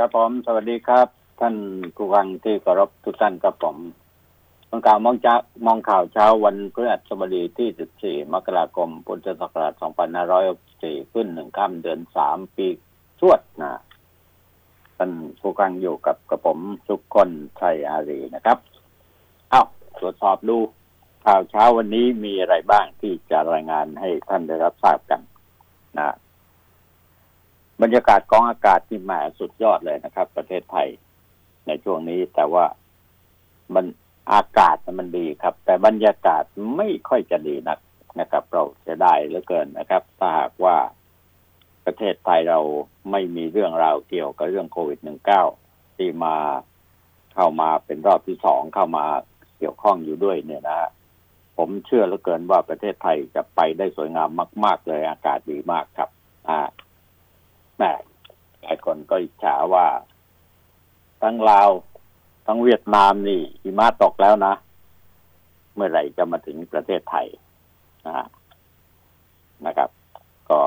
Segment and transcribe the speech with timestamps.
[0.00, 1.08] ครับผมสวัสดีครับ
[1.40, 1.56] ท่าน
[1.96, 3.76] ผู้ฟังที่เคารพทุกท่านครับผม
[4.70, 5.34] มองข่าวมองจ้า
[5.66, 9.72] มองข่าวเช้าวันพฤหัสบดีที่ 14 มกราคม พุทธศักราช
[10.42, 12.66] 2564 ขึ้นหนึ่งค่ำเดือนสามปี
[13.20, 13.72] ชวดนะ
[14.96, 16.58] ท่านผู้ฟังอยู่กับกระผม
[16.88, 18.58] สุกคนชัยอารีนะครับ
[19.50, 19.62] เอ้า
[19.98, 20.58] ตรวจสอบดู
[21.26, 25.20] ข่าวเช้าวันนี้มีอะไรบ้างที่จะรายงานให้ท่านได้รับทราบกัน
[25.98, 26.14] นะ
[27.82, 30.88] บรรยากาศกองอากาศที่แหมสุดยอดเลยนะครับ ประเทศไทย
[31.66, 32.64] ในช่วงนี้ แต่ว่า
[33.74, 33.84] มัน
[34.32, 36.42] อากาศมันดีครับ แต่บรรยากาศ
[36.76, 37.78] ไม่ค่อยจะดีนัก
[38.20, 40.76] นะครับ เราจะได้เหลือเกินนะครับถ้าหากว่า
[41.86, 42.60] ประเทศไทยเรา
[43.10, 44.98] ไม่มีเรื่องราวเกี่ยวกับเรื่องโควิด
[45.48, 46.36] -19 ที่มา
[47.34, 49.06] เข้ามาเป็นรอบที่สองเข้ามา
[49.58, 50.90] เกี่ยวข้องอยู่ด้วยเนี่ยนะ
[51.56, 54.30] ผมเชื่อเหลือเกินว่าประเทศไทยจะไปได้สวยงาม
[54.64, 56.10] มาก ๆ เลยอากาศดีมากครับ
[56.48, 56.58] อ่า
[57.78, 57.92] แม่
[58.62, 59.86] หลายคนก็อิจฉาว่า
[61.22, 61.70] ทั้งลาว
[62.46, 64.54] ทั้งเวียดนามนี่หิมะตกแล้วนะ
[65.74, 67.26] เมื่อไหร่จะมาถึงประเทศไทย
[68.06, 68.26] นะ
[69.66, 69.90] นะครับ
[70.50, 70.60] ก็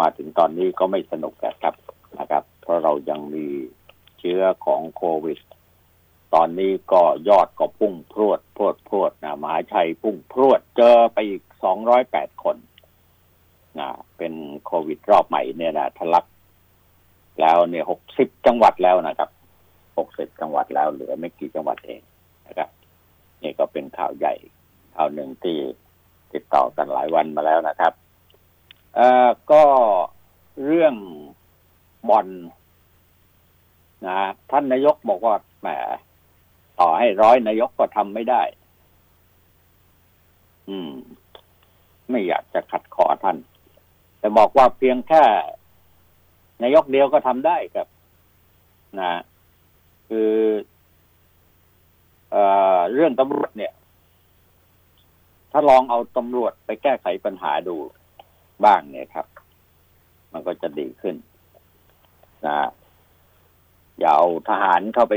[0.00, 1.74] มาถึงตอนนี้ก็ไม่สนุกนะครับ
[2.18, 3.46] นะครับ เพราะเรายังมี
[4.18, 5.38] เชื้อของโควิด
[6.34, 12.56] ตอนนี้ก็ยอดก็พุ่งพรวดพรวดพรวดนะมหาชัยพุ่งพรวดเจอไปอีกสองร้อยแปดคน
[14.16, 14.32] เป็น
[14.64, 16.24] โควิดรอบใหม่เนี่ยนะทะลัก
[17.40, 19.30] แล้วเนี่ยหกสิบจังหวัดแล้วนะครับ
[19.98, 22.00] หกสิบจังหวัดแล้วเหลือไม่กี่จังหวัดเอง
[22.46, 22.68] นะครับ
[23.42, 24.34] นี่ก็เป็นข่าวใหญ่
[24.94, 25.58] ข่าวหนึ่งที่
[26.32, 27.92] ติดต่อกันหลายวันมาแล้วนะครับ
[28.94, 29.64] เอ่อก็
[30.64, 30.94] เรื่อง
[32.08, 32.28] บอล
[34.06, 34.18] นะ
[34.50, 35.68] ท่านนายกบอกว่าแหม
[36.80, 38.42] ต่อให้ร้อยนายกก็ทำไม่ได้
[40.68, 40.90] อืม
[42.10, 43.36] ไม่อยากจะขัดขอท่าน
[44.20, 45.22] แต่บอกว่าเพียงแค่
[46.62, 47.88] นายกเดียวก็ทำได้ครับ
[49.00, 49.12] นะ
[50.08, 50.32] คือ
[52.30, 52.36] เอ
[52.76, 53.72] อเรื่องตำรวจเนี่ย
[55.52, 57.76] ถ้าลองเอาตำรวจไปแก้ไขปัญหาดู
[58.64, 59.26] บ้างเนี่ยครับ
[60.32, 61.16] มันก็จะดีขึ้น
[62.46, 62.56] นะ
[63.98, 65.14] อย่าเอาทหารเข้าไป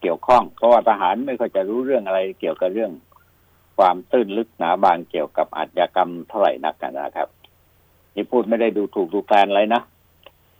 [0.00, 2.92] เกี่ยวข้อง เพราะว่าทหารไม่ค่อยจะรู้เรื่องอะไรเกี่ยวกับเรื่อง
[3.78, 7.28] ความตื้นลึกหนาบางเกี่ยวกับอาชญากรรมเท่าไหร่นักกันนะครับ
[8.14, 9.82] นี่พูดไม่ได้ดูถูกดูแคลนอะไรนะ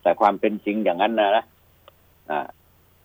[0.02, 1.44] แต่ความเป็นจริงอย่างนั้นนะนะ
[2.30, 2.46] อ่า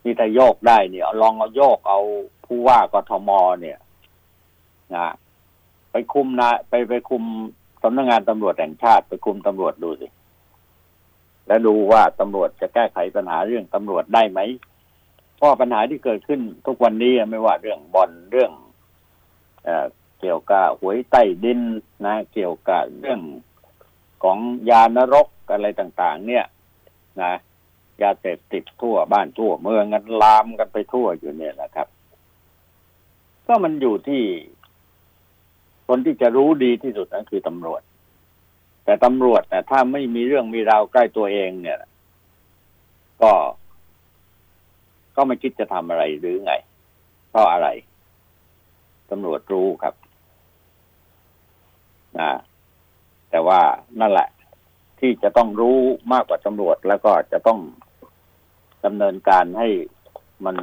[0.03, 2.00] นี่ถ้าโยกได้เนี่ยลองเอาโยกเอา
[2.45, 3.29] ผู้ว่ากทม
[3.61, 3.78] เนี่ย
[4.95, 5.05] นะ
[5.91, 7.23] ไปคุมนะไปไปคุม
[7.84, 10.07] สำนักงานตำรวจแห่งชาติ ไปคุมตำรวจดูสิ
[11.47, 14.39] แล้วดูว่าตำรวจจะแก้ไขปัญหาเรื่องตำรวจได้ไหม
[15.38, 18.51] เพราะปัญหาที่เกิดขึ้นทุกวันนี้ไม่ว่าเรื่องบอลเรื่อง
[19.66, 19.69] เอ
[20.19, 21.61] เกี่ยวกับหวยใต้ดิน
[22.05, 23.22] นะ เกี่ยวกับเรื่อง
[24.23, 24.37] ของ
[24.69, 26.45] ยานรกอะไรต่างๆ เนี่ย
[27.21, 27.33] นะ
[28.01, 31.87] ยาเสพติดทั่วบ้านทั่วเมืองกันลามกันไปทั่วอยู่เนี่ยนะครับ
[33.47, 34.23] ก็มันอยู่ที่
[35.87, 37.81] คนที่จะรู้ดีที่สุดนั่นคือตำรวจ
[38.85, 41.79] แต่ตำรวจนะถ้าไม่มีเรื่องมีราวใกล้ตัวเองเนี่ย
[43.21, 43.31] ก็
[45.15, 46.53] ก็ไม่คิดจะทำอะไรหรือไง
[47.29, 47.67] เพราะอะไร
[49.11, 49.95] ตำรวจรู้ครับ
[52.19, 52.29] นะ
[53.35, 53.62] แต่ว่า
[54.01, 54.29] นั่นแหละ
[55.00, 55.78] ที่จะต้องรู้
[56.13, 57.59] มากกว่าตำรวจ แล้วก็จะต้อง
[58.85, 59.68] ดำเนินการให้
[60.46, 60.56] มัน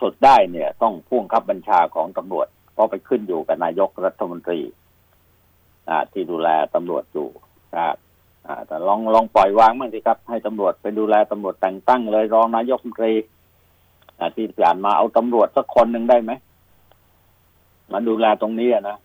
[0.00, 4.60] สุดๆได้เนี่ย ต้องพ่วงคับบัญชาของตำรวจ เพราะไปขึ้นอยู่กับนายกรัฐมนตรี
[6.12, 7.28] ที่ดูแลตำรวจอยู่
[7.76, 7.96] ครับ
[8.66, 13.12] แต่ลองลองปล่อยวางบ้างสิครับ ให้ตำรวจไปดูแลตำรวจแต่งตั้งเลยรองนายกรัฐมนตรี
[14.36, 16.32] ที่ผ่านมาเอาตำรวจสักคนหนึ่งได้ไหม
[17.92, 18.98] มาดูแลตรงนี้นะ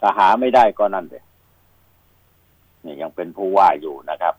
[0.00, 1.24] ถ้าหาไม่ได้ก็นั่นเลย
[2.84, 4.34] นี่ยังเป็นผู้ว่าอยู่นะครับ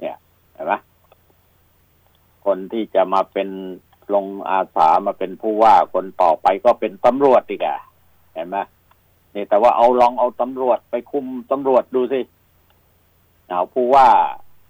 [0.00, 0.16] เนี่ย
[0.54, 0.72] เห็นไหม
[2.44, 3.48] คนที่จะมาเป็น
[4.14, 7.78] ลงอาสามาเป็นผู้ว่าคนต่อไปก็เป็นตำรวจอีกอะ
[8.34, 8.56] เห็นไหม
[9.34, 12.20] นี่แต่ว่าเอาลองเอาตำรวจไปคุมตำรวจดูสิ
[13.48, 14.08] เอาผู้ว่า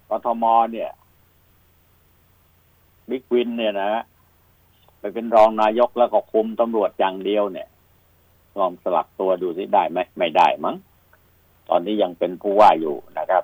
[0.09, 0.91] กทมเนี่ย
[3.09, 3.91] บิ๊กวินเนี่ยนะ
[4.99, 7.67] ไปเป็นรองนายกแล้วก็คุมตำรวจอย่างเดียวเนี่ย
[8.59, 10.75] ลองสลับตัวดูสิได้ไหมไม่ได้มั้ง
[11.69, 13.43] ตอนนี้ยังเป็นผู้ว่าอยู่นะครับ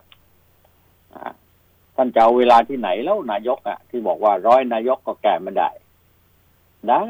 [1.96, 5.70] ท่านจะเอาเวลาที่ไหนแล้วนายกอะ ที่บอกว่าร้อยนายกก็แก้ไม่ได้
[6.90, 7.04] ได้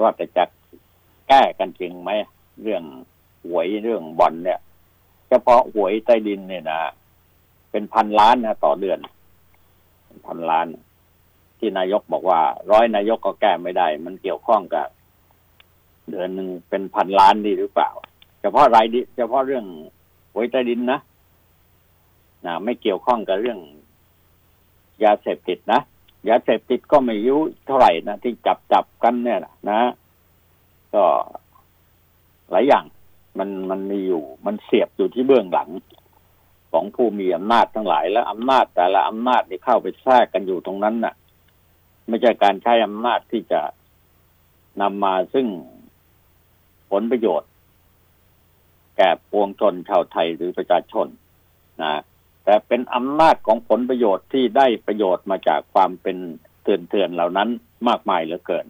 [0.00, 0.44] ว่าแต่จะ
[1.28, 2.10] แก้กันจริงไหม
[2.62, 2.82] เรื่อง
[3.46, 4.60] หวยเรื่องบอลเนี่ย
[5.28, 6.80] เฉพาะหวยใต้ดินเนี่ยนะ
[7.70, 8.98] เป็นพันล้านนะต่อเดือน
[10.26, 10.66] พันล้าน
[11.58, 12.40] ที่นายกบอกว่า
[12.70, 14.86] ร้อยนายกก็แก้ไม่ได้ มันเกี่ยวข้องกับ
[16.10, 17.90] เดือนหนึ่งเป็นพันล้านดีหรือเปล่า
[18.40, 19.64] เฉพาะรายดิเฉพาะเรื่อง
[20.32, 20.98] หวยใต้ดินนะ
[22.46, 23.58] นะไม่เกี่ยวข้องกับเรื่อง
[25.04, 25.80] ยาเสพติดนะ
[26.28, 29.40] ยาเสพติดก็ไม่ยุเท่าไหร่นะที่จับจับกันเนี่ย
[29.70, 29.80] นะ
[30.94, 31.04] ก็
[32.50, 32.84] หลายอย่าง
[33.38, 35.68] มันมันมีอยู่ มันเสียบอยู่ที่เบื้องหลัง
[36.72, 41.14] ของผู้มีอำนาจทั้งหลาย และอำนาจแต่ละอำนาจที่เข้าไปแทรกกันอยู่ตรงนั้นน่ะ
[42.08, 43.60] ไม่ใช่การใช้อำนาจที่จะ
[44.80, 45.46] นำมาซึ่ง
[46.90, 47.50] ผลประโยชน์
[48.96, 51.06] แก่ปวงชนชาวไทยหรือประชาชน
[51.82, 52.00] นะ
[52.44, 56.16] แต่เป็นอำนาจของผลประโยชน์ที่ได้ประโยชน์มาจากความเป็น
[56.62, 57.48] เถื่อนเถื่อนเหล่านั้น
[57.88, 58.66] มากมายเหลือเกิน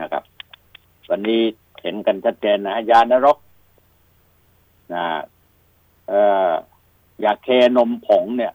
[0.00, 0.22] นะครับ
[1.10, 1.42] วันนี้
[1.82, 3.38] เห็นกันชัดเจนนะยานรก
[4.94, 5.04] นะ
[6.08, 6.50] เอ่อ
[7.24, 8.52] ยาเคนมผงเนี่ย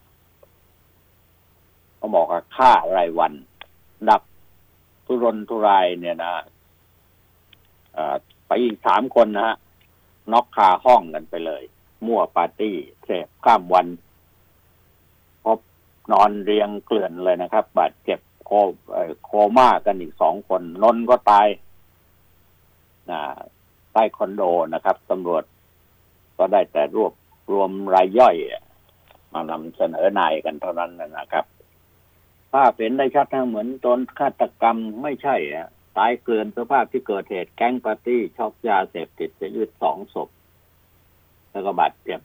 [1.95, 3.33] เขาบอกว่าค่ารายวัน
[4.09, 4.21] ดับ
[5.05, 6.33] ทุรนทุรายเนี่ยนะ
[8.47, 9.55] ไปอีกสามคนนะฮะ
[10.31, 11.63] น็อกคาห้องกันไปเลย
[12.05, 12.75] มั่วปาร์ตี้
[13.05, 13.87] เสพข้ามวัน
[15.43, 15.59] พบ
[16.11, 18.51] นอนเรียงเกลื่อนเลยนะครับ บาดเจ็บโค
[19.25, 21.47] โคม่ากันอีกสองคน นนก็ตาย
[23.11, 23.21] นะ
[23.93, 24.41] ใต้คอนโด
[24.73, 25.43] นะครับตำรวจ
[26.37, 27.13] ก็ได้แต่รวบ
[27.51, 28.35] รวมรายย่อย
[29.33, 31.45] มานำเสนอนายกันเท่านั้นนะครับ
[32.51, 40.29] ภาพเห็นได้ชัดนะเหมือนโดนฆาตกรรมไม่ใช่อะ ตายเกลื่อนสภาพที่เกิดเหตุแก๊งปาร์ตี้ช็อกยาเสพติดจะยืดสองศพ
[41.51, 42.19] แล้วก็บาดเจ็บ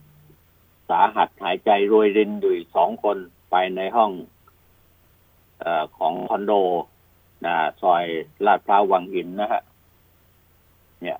[0.90, 3.16] สาหัสหายใจรวยรินอยู่สองคน
[3.50, 4.10] ไปในห้อง
[5.64, 5.66] อ
[5.98, 6.52] ของคอนโด
[7.44, 8.04] นะซอย
[8.46, 9.62] ลาดพร้าววังหินนะฮะ
[11.02, 11.18] เนี่ย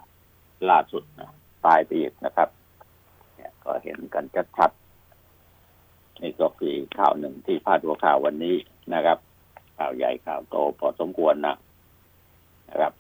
[0.71, 1.31] ล่าสุดนะ
[1.67, 2.49] ตายไปอีกนะครับ
[3.37, 4.25] เนี่ยก็เห็นกัน
[4.59, 8.57] ชัดๆนี่ก็คือข่าวหนึ่งที่พาดหัวข่าววันนี้
[8.95, 9.19] นะครับ
[9.79, 11.57] ข่าวใหญ่ข่าวโตพอสมควรนะ
[12.71, 12.93] นะครับ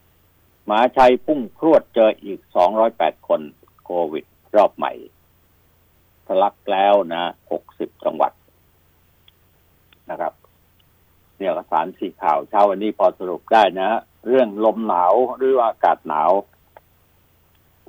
[0.70, 2.40] มาชัยพุ่งพรวดเจออีก
[2.84, 3.40] 208 คน
[3.84, 4.25] โควิด
[4.56, 4.93] รอบใหม่
[6.26, 7.22] ทะลักแล้วนะ
[7.64, 8.32] 60 จังหวัด
[10.11, 10.32] นะครับ
[11.37, 13.90] เนี่ยสารสีข่าวเช้าวันนี้พอสรุปได้นะ
[14.26, 16.31] เรื่องลมหนาวหรือว่าอากาศหนาว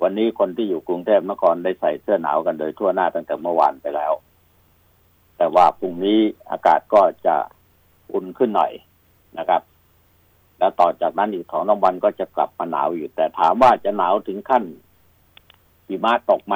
[0.01, 4.13] วันนี้คนที่อยู่กรุงเทพนครได้ใส่เสื้อหนาวกันโดยทั่วหน้าตั้งแต่เมื่อวานไปแล้ว
[5.38, 6.19] แต่ว่าพรุ่งนี้
[6.51, 7.36] อากาศก็จะ
[8.13, 8.72] อุ่นขึ้นหน่อย
[9.38, 9.62] นะครับ
[10.62, 14.63] แล้วต่อจากนั้นอีกสองวันก็จะกลับมาหนาวอยู่ แต่ถามว่าจะหนาวถึงขั้น
[15.88, 16.56] หิมะตกไหม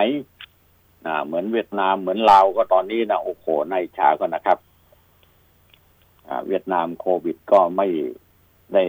[1.05, 4.57] อ่า เหมือนเวียดนามเหมือนลาวก็ตอนนี้นะโอ้โหในฉาก็นะครับ
[6.27, 7.87] อ่า เวียดนามโควิดก็ไม่
[8.73, 8.83] ได้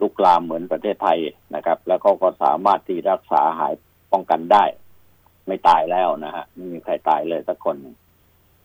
[0.00, 1.18] ลุกลามเหมือนประเทศไทย
[1.54, 3.72] นะครับ แล้วก็ก็สามารถที่รักษาหาย
[4.12, 4.64] ป้องกันได้
[5.46, 7.76] ไม่ตายแล้วนะฮะไม่มีใครตายเลยสักคน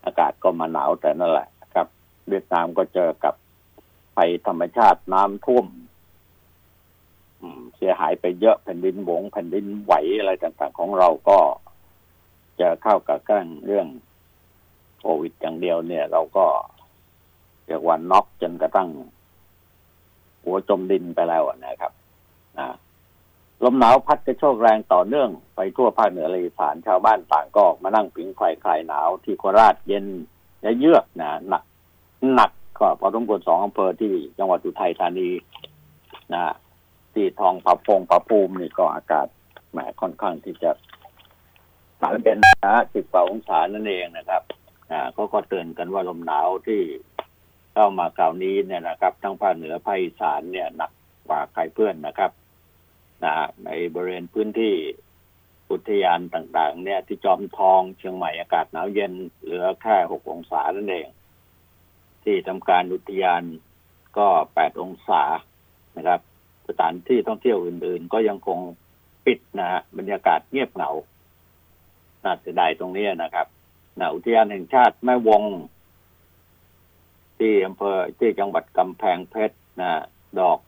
[0.06, 1.88] อากาศก็มาหนาวแต่นั่นแหละครับ
[2.30, 3.36] เวียดนามก็เจอกับ
[4.16, 5.66] ภัยธรรมชาติน้ำท่วม
[7.78, 11.40] เสียหายไปเยอะแผ่นดินหวงแผ่นดินไหวอะไรต่างๆของเราก็
[12.60, 13.88] จะเข้ากับกั้งเรื่อง
[15.00, 16.46] โควิดอย่างเดียวเนี่ย เราก็
[17.68, 18.90] เรียกว่าน็อกจนกระทั่ง
[20.44, 21.92] หัวจมดินไปแล้วนะครับ
[22.60, 22.68] นะ
[23.64, 30.06] ลมหนาวพัดกระโชกแรงต่อเนื่องไปทั่วภาคเหนือเลยสานชาวบ้านต่างก็ออกมานั่งผิงไฟคลายหนาวที่โคราชเย็น
[30.62, 31.64] และเยือกนะหนัก
[32.34, 35.30] หนัก ก็พอสมควรสองอำเภอที่จังหวัดอุทัยธานี
[36.34, 36.54] นะ
[37.14, 39.28] ที่ทองผาพงผาภูมินี่ก็อากาศ
[39.72, 40.72] แหมค่อนข้างที่จะ
[42.02, 44.42] สารเป็นนะสิบกว่าองศานั่นเองนะครับ
[44.92, 46.82] อ่าเขาก็เตือนกันว่าลมหนาวที่
[47.74, 50.92] เข้ามาคราวนี้เนี่ยนะครับ ทั้งภาคเหนือภาคอีสานเนี่ยหนัก
[51.28, 52.32] กว่าใครเพื่อนนะครับ
[53.24, 53.34] นะ
[53.66, 54.74] ในบริเวณพื้นที่
[55.72, 59.14] อุทยานต่าง ๆ เนี่ยที่จอมทองเชียงใหม่อากาศหนาวเย็น
[59.44, 61.08] เหลือแค่หกองศานั่นเอง
[62.26, 63.44] ที่ทำการอุทยาน
[64.18, 65.24] ก็แปดองศา
[65.98, 66.20] นะครับ
[66.68, 68.60] สถานที่ท่องเที่ยวอื่น ๆ ก็ยังคง
[69.26, 70.92] ปิดนะฮะบรรยากาศเงียบเหงา
[72.24, 73.48] น่าเสียดายตรงนี้นะครับ
[74.00, 75.44] นะอุทยานแห่งชาติแม่วง
[77.40, 79.92] ที่อำเภอที่จังหวัดกำแพงเพชรนะ
[80.40, 80.60] ดอก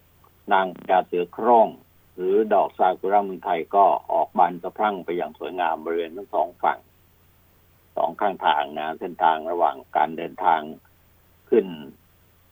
[0.53, 1.67] นางยาเสือโคร่ง
[2.15, 6.79] หรือดอกซากุระเมืองไทยก็ออกบานสะพรั่งไปอย่างสวยงามบริเวณทั้งสองฝั่ง
[7.95, 10.61] สองข้างทางนะ เส้นทางระหว่างการเดินทาง
[11.49, 11.65] ขึ้น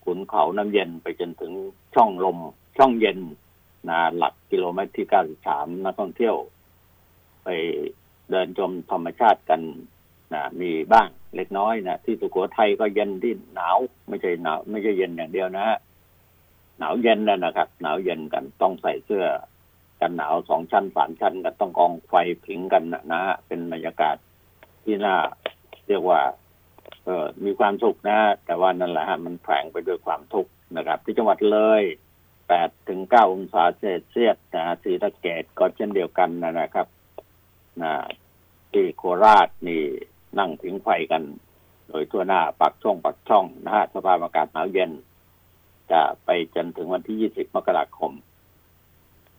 [0.04, 1.52] ขุนเขาน้ำเย็นไปจนถึง
[1.96, 2.38] ช่องลม
[2.78, 3.20] ช่องเย็น
[3.90, 6.36] นาหลักกิโลเมตรที่เก้าสิบสามนักท่องเที่ยว
[7.44, 7.48] ไป
[8.32, 9.62] เดินชมธรรมชาติกัน
[10.34, 15.78] นะมีบ้างเล็กน้อยนะที่สุโขทัยก็เย็นที่หนาว ไม่ใช่หนาว ไม่ใช่เย็นอย่างเดียวนะฮะ
[16.80, 19.26] หนาวเย็นนะนะครับ หนาวเย็นกันต้องใส่เสื้อ
[20.02, 22.14] กันหนาวสองชั้นสามชั้นกันต้องกองไฟ
[22.46, 24.16] ผิงกันนะนะเป็นบรรยากาศ
[24.84, 25.16] ที่น่า
[25.88, 26.20] เรียกว่า
[27.06, 31.84] เออมีความสุขนะ แต่ว่านั่นแหละฮะมันแฝงไปด้วยความทุกข์นะครับ ที่จังหวัดเลย
[32.48, 36.88] แปดถึงเก้าองศาเซลเซียสนะสีตะเกตก็เช่นเดียวกันนะครับ
[37.82, 37.94] นะ
[38.72, 39.84] ที่โคราชนี่
[40.40, 41.24] นั่งถึงไฟกัน
[41.88, 44.92] โดยทั่วหน้าปักช่องปักช่องนะฮะสภาพอากาศหนาวเย็น
[45.92, 48.12] จะไปจนถึงวันที่20มกราคม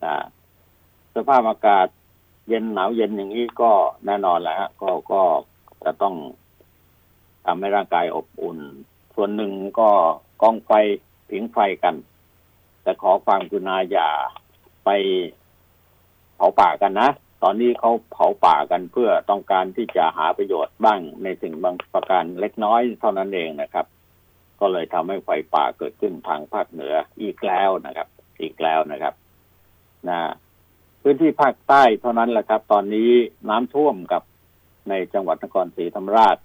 [0.05, 0.15] นะ
[1.17, 1.89] สภาพอากาศ
[2.49, 3.73] เย็นหนาวเย็นอย่างนี้ก็
[4.07, 5.23] แน่นอนแหละฮะก็ก็
[5.85, 6.15] จะต้อง
[7.47, 8.59] ทำให้ร่างกายอบอุ่น
[9.15, 9.91] ส่วนหนึ่งก็
[10.43, 10.73] กองไฟ
[11.31, 11.95] ผิงไฟกัน
[12.83, 14.09] แต่ขอความกุณาอย่า
[14.85, 14.91] ไป
[16.37, 17.11] เผาป่ากันนะ
[17.43, 23.87] ตอนนี้เขาเผาป่ากันเพื่อต้องการที่จะหาประโยชน์บ้างในสิ่งบางประการเล็กน้อยเท่านั้นเองนะครับ
[24.61, 28.09] ก็เลยทำให้ไฟป่าเกิดขึ้นทางภาคเหนืออีกแล้วนะครับ
[28.41, 29.15] อีกแล้วนะครับ
[30.09, 30.19] นะ
[31.03, 33.11] พื้นที่ภาคใต้เท่านั้นแหละครับ ตอนนี้
[33.49, 34.23] น้ำท่วมกับ
[34.89, 36.37] ในจังหวัดนครศรีธรรมราช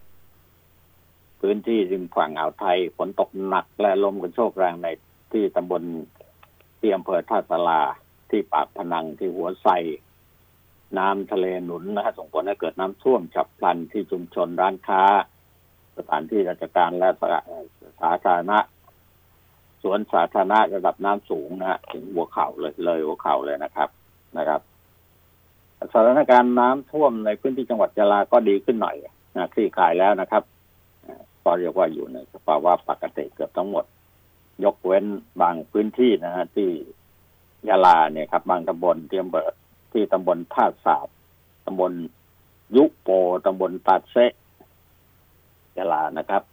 [1.41, 4.87] พื้นที่ริมฝั่งอ่าวไทยฝนตกหนักและลมกระโชกแรงใน
[5.31, 5.83] ที่ตำบล
[6.79, 7.81] ที่อำเภอท่าสลา
[8.29, 9.67] ที่ปากพนังที่หัวไซ
[10.97, 15.01] น้ำทะเลหนุนนะฮะส่งผลให้เกิดน้ำท่วมฉับพลันที่ชุมชนร้านค้า
[15.97, 17.09] สถานที่ราชการและ
[18.01, 18.59] สาธารณะ
[19.81, 23.89] สวนสาธารณะระดับน้ำสูงนะฮะถึงหัวเข่าเลยเลยหัวเข่าเลยนะครับ
[24.37, 24.61] นะครับ
[25.93, 28.95] สถานการณ์น้ำท่วมในพื้นที่จังหวัดยะลาก็ดีขึ้นหน่อย
[29.35, 30.43] นะคลี่คลายแล้วนะครับ
[31.43, 33.85] ก็เรียกว่าอยู่ในสภาวะปกติเกือบทั้งหมด
[34.63, 35.05] ยกเว้น
[35.41, 36.69] บางพื้นที่นะฮะที่
[37.69, 39.49] ยะลาเนี่ยครับ บางตำบลที่อำเภอ
[39.93, 41.07] ที่ตำบลท่าสาบ
[41.65, 41.91] ตำบล
[42.75, 43.09] ยุโป
[43.45, 44.17] ตำบลตัดเซ
[45.77, 46.43] ยะลานะครับ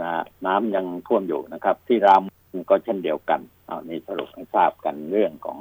[0.00, 0.10] นะ
[0.46, 2.22] น้ำยังท่วมอยู่นะครับ ที่ราม
[2.70, 5.58] ก็เช่นเดียวกันเอานี่สรุปให้ทราบกันเรื่องของ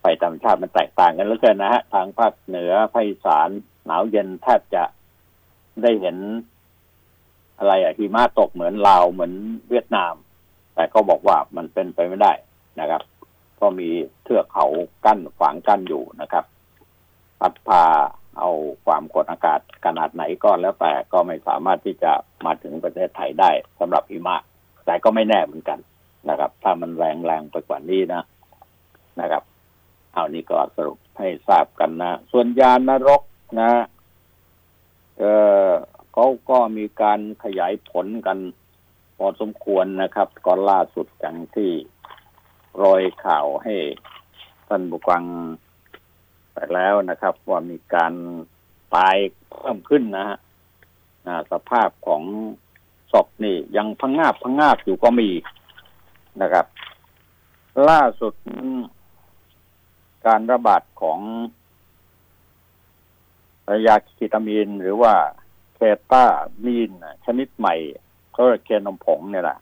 [0.00, 3.48] ไฟธรรมชาติมันแตกต่างกันแล้วกันนะฮะทางภาคเหนือภาคอีสาน
[3.86, 4.84] หนาวเย็นแทบจะ
[5.82, 6.16] ได้เห็น
[7.58, 9.32] อะไรอะหิมะตกเหมือนลาวเหมือน
[9.70, 10.14] เวียดนาม
[10.74, 12.32] แต่ก็บอกว่ามันเป็นไปไม่ได้
[12.80, 13.02] นะครับ
[13.60, 13.88] ก็มี
[14.24, 14.66] เทือกเขา
[15.04, 16.44] กั้นขวางกั้นอยู่นะครับ
[17.40, 17.84] พัดพา
[18.38, 18.50] เอา
[18.86, 22.12] ความกดอากาศขนาดไหนก็แล้วแต่ก็ไม่สามารถที่จะ
[22.44, 23.50] มาถึงประเทศไทยได้
[23.80, 24.36] สำหรับหิมะ
[24.86, 25.78] แต่ก็ไม่แน่เหมือนกัน
[26.28, 28.22] นะครับ ถ้ามันแรงแรงไปกว่านี้นะ
[29.20, 29.42] นะครับ
[30.12, 33.22] เอานี่ก็สรุปให้ทราบกันนะ ส่วนยานนรก
[33.60, 33.70] นะ
[35.18, 35.32] เอ่
[35.68, 35.70] อ
[36.20, 38.38] เขาก็มีการขยายผลกัน
[39.16, 41.70] พอสมควรนะครับก็ล่าสุดอย่างที่
[42.76, 43.74] โรยข่าวให้
[44.68, 45.24] ท่านบุกัง
[46.52, 48.12] ไปแล้วนะครับ ว่ามีการ
[48.94, 49.16] ตาย
[49.50, 50.38] เพิ่มขึ้นนะฮะ
[51.52, 52.22] สภาพของ
[53.12, 55.30] ศพนี่ ยังพังงาบพังงาบอยู่ก็มี
[56.42, 56.66] นะครับ
[57.88, 58.34] ล่าสุด
[60.26, 61.18] การระบาดของ
[63.86, 65.14] ยาคีตามีนหรือว่า
[65.78, 66.24] เคต้า
[66.64, 66.90] มีน
[67.26, 67.74] ชนิดใหม่
[68.36, 69.58] ก็เคนมผงเนี่ยแหละ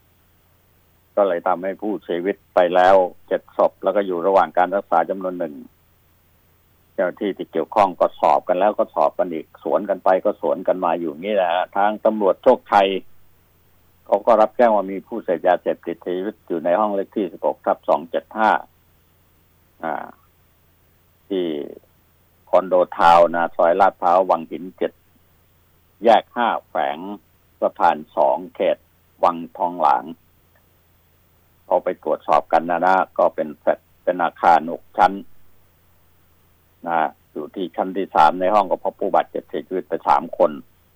[1.16, 2.94] ก็เลยทำให้ผู้เสียชีวิตไปแล้ว
[3.28, 5.54] เจ็ดศพแล้วก็อยู่ระหว่างการรักษาจำนวนหนึ่ง
[6.94, 12.88] เจ้าที่ที่เกี่ยวข้องก็สอบกันแล้วก็สอบกันอีก สวนกันไปก็สวนกันมาอยู่นี่แหละทางตำรวจโชคชัย
[14.06, 18.50] เขาก็รับแจ้งว่ามีผู้เสพยาเสพติดเสียชีวิตอยู่ในห้องเลขที่สิบหกทับสองเจ็ดห้า
[21.28, 21.44] ที่
[22.50, 24.92] คอนโดทาวนะซอยลาดพร้าววังหินเจ็ด
[26.04, 26.98] แยกห้าแฝง
[27.60, 28.78] สะพานสองเขต
[29.24, 30.04] วังทองหลาง
[31.64, 33.70] เขาไปตรวจสอบกันนะนะก็เป็นแฟล
[34.02, 35.12] เป็นอาคารหกชั้น
[36.86, 40.50] นะอยู่ที่ชั้นที่สามในห้องก็พบผู้บาดเจ็บเสียชีวิตไปสามคน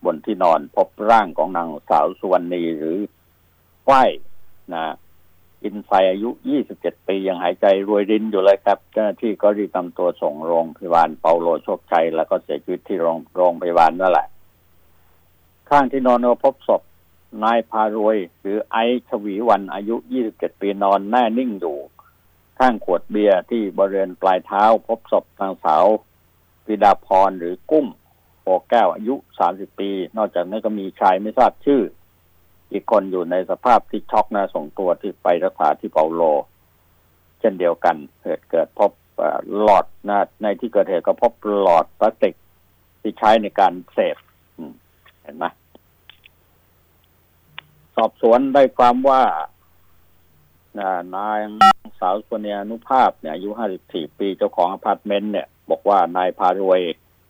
[0.04, 2.98] บนที่นอนพบร่างของนางสาวสุวรรณีหรือ
[3.86, 4.10] ฝ้าย
[4.74, 4.84] นะ
[5.64, 6.30] อินไซอายุ
[6.68, 14.26] 27 ปียังหายใจรวยรินอยู่เลยครับ เจ้าหน้าที่ก็รีบนำตัวส่งโรงพยาบาลเปาโลโชคชัย แล้วก็เสียชีวิตที่โรงโรงพยาบาลนั่นแหละ
[15.70, 16.82] ข้างที่นอนเราพบศพ
[17.44, 18.76] นายพารวย หรือไอ
[19.08, 19.96] ชวีวันอายุ
[20.28, 21.78] 27 ปีนอนแน่นิ่งอยู่
[22.58, 25.84] ข้างขวดเบียร์ที่บริเวณปลายเท้า พบศพนางสาว
[26.64, 27.86] ปิดาพรหรือกุ้ง
[28.42, 29.14] โปแก้วอายุ
[29.48, 31.82] 30 ปี นอกจากนี้ก็มีชายไม่ทราบชื่อ
[32.72, 36.22] อีกคนอยู่ในสภาพที่ช็อกนะส่งตัวที่ไปรักษาที่เปาโล
[37.40, 38.90] เช่นเดียวกันเกิดเกิดพบ
[39.60, 42.34] หลอดนะในที่เกิดเหตุก็พบหลอดพลาสติก
[43.00, 44.16] ที่ใช้ในการเสพ
[45.22, 45.44] เห็นไหม
[47.96, 49.22] สอบสวนได้ความว่า
[51.16, 51.38] นาง
[52.00, 53.50] สาวสุนียนุภาพเนี่ยอายุ
[53.84, 56.80] 54ปีเจ้าของอพาร์ตเมนต์เนี่ย บอกว่านายพารวย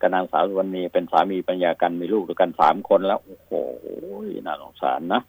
[0.00, 3.50] กับนางสาวสุวรรณีเป็นสามีภรรยากันมีลูกด้วยกันสามคนแล้ว โอ้โห
[4.46, 5.22] น่าสงสารนะ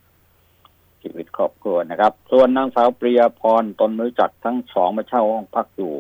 [1.02, 5.94] ชีวิตครอบครัวนะครับ ส่วนนางสาวปริยพรตนมือจักทั้งสองมาเช่าห้องพักอยู่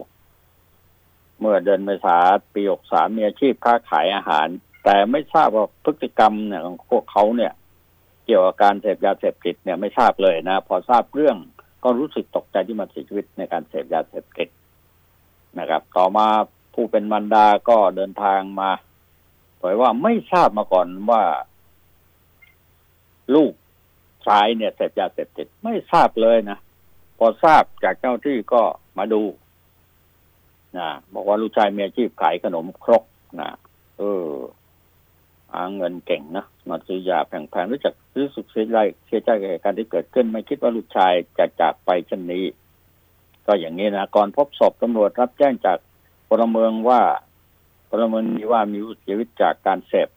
[1.39, 2.17] เมื่อเดือนเมษา
[2.53, 4.47] ปีหกสามมีอาชีพค้าขายอาหาร
[4.83, 7.53] แต่ไม่ทราบว่าพฤติกรรมเนี่ยของพวกเขาเนี่ย
[8.31, 11.37] กี่ยวกับการเสพยาเสพติดเนี่ยไม่ทราบเลยนะ พอทราบเรื่อง
[11.83, 14.49] ก็รู้สึกตกใจที่มาเสียชีวิตในการเสพยาเสพติด
[15.59, 16.27] นะครับ ต่อมา
[16.73, 18.69] ผู้เป็นมันดาก็เดินทางมา
[19.57, 21.23] เผยว่าไม่ทราบมาก่อนว่า
[23.35, 23.51] ลูก
[24.27, 26.57] ชายเนี่ยเสพยาเสพติดไม่ทราบเลยนะ
[27.17, 28.61] พอทราบจากเจ้าที่ก็
[28.97, 29.23] มาดู
[30.77, 33.03] นะบอกว่าลูกชายมีอาชีพขายขนมครก
[33.39, 33.49] นะ
[33.97, 34.25] เออ
[35.53, 38.77] หาเงินเก่งนะมาซื้อยาแพงๆรู้จักรู้สึกเสียใจ
[39.07, 42.45] เสียใจกับเหตุการณ์ที่เกิดขึ้น ไม่คิดว่าลูกชายจะจากไปเช่นนี้
[43.45, 45.77] ก็อย่างนี้นะก่อนพบศพตำรวจรับแจ้งจาก
[46.27, 47.01] พลเมืองว่า
[47.89, 50.09] พลเมืองมีว่ามีผู้เสียชีวิตจากการเสพ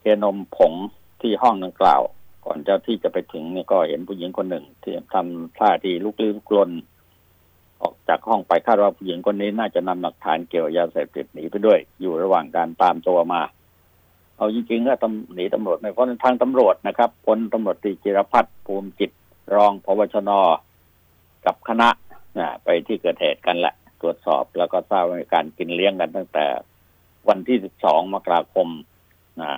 [0.00, 0.72] เคนมผง
[1.20, 2.02] ที่ห้องดังกล่าว
[2.44, 6.70] ก่อนเจ้าที่จะไปถึงเนี่ยก็เห็นผู้หญิงคนหนึ่ง ที่ทำท่าที่ลุกลี้ลุกลน
[7.82, 13.42] ออกจากห้องไปคาดว่าผู้หญิงคนนี้น่าจะนำหลักฐานเกี่ยวยาเสพติดหนีไปด้วย อยู่ระหว่างการตามตัวมา
[14.40, 19.10] เอาจริงๆก็ตำหนีตำรวจไม่เพราะทางตำรวจนะครับพลตำรวจตรีจิรพัฒน์ภูมิจิต
[19.54, 20.30] รองพบชน
[21.46, 21.88] กับคณะ
[22.38, 26.46] นะไปที่เกิดเหตุกันแหละ ตรวจสอบแล้วก็ทราบว่ามีการกินเลี้ยงกันตั้งแต่
[27.28, 28.68] วันที่ 12 มกราคม
[29.40, 29.50] นะ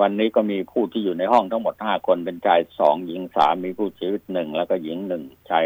[0.00, 5.64] วันนี้ก็มีผู้ที่อยู่ในห้องทั้งหมด 5 คนเป็นชายสองหญิงสามมีผู้เสียชีวิตหนึ่งแล้วก็หญิงหนึ่งชาย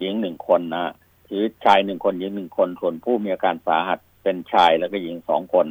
[0.00, 0.92] หญิงหนึ่งคนนะ
[1.28, 5.66] ชีวิตชายหนึ่งคนหญิงหนึ่งคนส่วนผู้มีอาการสาหัสเป็นชายแล้วก็หญิงสองคน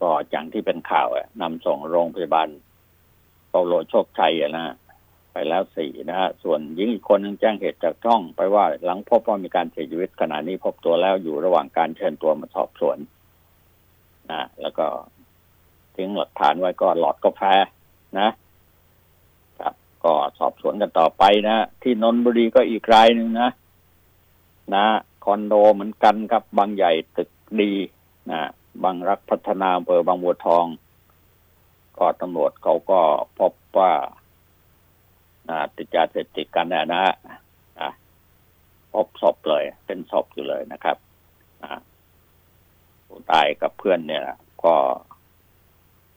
[0.00, 2.48] ก็อย่างที่เป็นข่าวอะนำส่งโรงพยาบาล
[3.50, 4.76] เปาโลโชคชัยนะ
[5.32, 12.98] ไปแล้วสี่นะฮะ ส่วนหญิงอีกคนนึงแจ้งเหตุจากช่อง ไปว่าหลังพบว่ามีการเสียชีวิตขณะนี้พบตัวแล้วอยู่ระหว่างการเชิญตัวมาสอบสวน
[14.30, 14.86] นะแล้วก็
[15.96, 17.42] ทิ้งหลักฐานไว้ก็หลอดกาแฟ
[18.18, 18.28] นะ
[19.60, 23.50] ครับ ก็สอบสวนกันต่อไปนะที่นนบุรีก็อีกรายหนึ่งนะ
[24.74, 24.86] นะ
[25.24, 27.30] คอนโดเหมือนกันครับบางใหญ่ตึก
[27.60, 27.72] ดี
[28.30, 28.40] นะ
[28.84, 30.64] บางรักพัฒนาอำเภอบางบัวทอง
[31.98, 33.00] ก็ตำรวจเขาก็
[33.38, 37.02] พบว่าาติดยาเสพติดกันนะนะ
[37.80, 37.90] อะ
[38.92, 40.96] พบศพเลย เป็นศพอยู่เลยนะครับ
[43.06, 44.24] ผู้ตายกับเพื่อนเนี่ย
[44.64, 44.74] ก็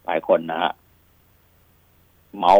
[0.05, 0.73] หลายคนนะฮะ
[2.37, 2.55] เมา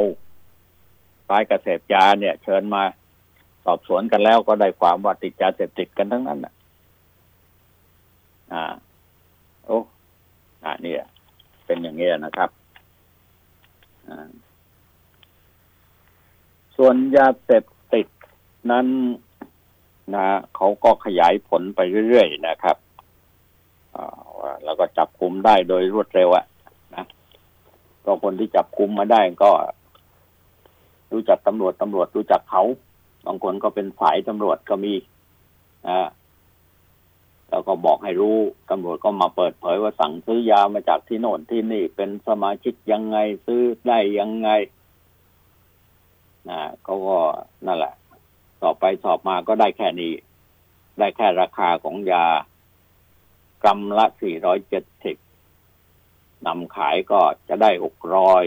[1.30, 2.84] ตายกระเสพยาเนี่ย เชิญมา
[3.66, 6.54] สอบสวนกันแล้วก็ได้ความว่าติดยาเสพติดกันทั้งนั้นน่ะ
[8.54, 8.74] อ่า
[9.66, 9.78] โอ้
[10.64, 11.04] อ่าเนี่ย
[11.66, 12.50] เป็นอย่างนี้ยนะครับ
[16.78, 18.08] ส่วนยาเสพติด
[18.72, 18.88] นั้น
[20.16, 22.78] นะเขาก็ขยายผลไปเรื่อยๆนะครับ
[23.96, 23.98] อ
[24.66, 26.46] แล้วก็จับคุมได้โดยรวดเร็วอะ
[26.96, 27.06] นะ
[28.06, 29.52] ก็คนที่จับคุมมาได้ก็
[31.12, 32.64] รู้จักตำรวจตำรวจรู้จักเขา
[33.26, 34.94] บางคนก็เป็นสายตำรวจก็มี
[35.88, 36.08] อ่า
[37.54, 38.38] แล้วก็บอกให้รู้
[38.70, 44.50] ตำรวจก็มาเปิดเผยว่าสั่งซื้อยามาจากที่โน่นที่นี่เป็นสมาชิกยังไงซื้อได้ยังไง
[46.50, 47.20] นะเขาก็
[47.66, 47.94] นั่นแหละ
[48.60, 50.14] สอบไปสอบมาก็ได้แค่นี้
[51.00, 52.26] ได้แค่ราคาของยา
[53.64, 55.18] กรัมละสี่ร้อยเจ็ดสิบ
[56.46, 58.44] นำขายก็จะได้หกร้อย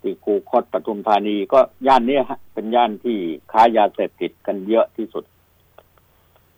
[0.00, 3.16] ที่คูคตปทุมธานีก็ย่านนี้ฮะเป็นย่านที่
[3.52, 5.24] ค้ายาเสพติดกันเยอะที่สุด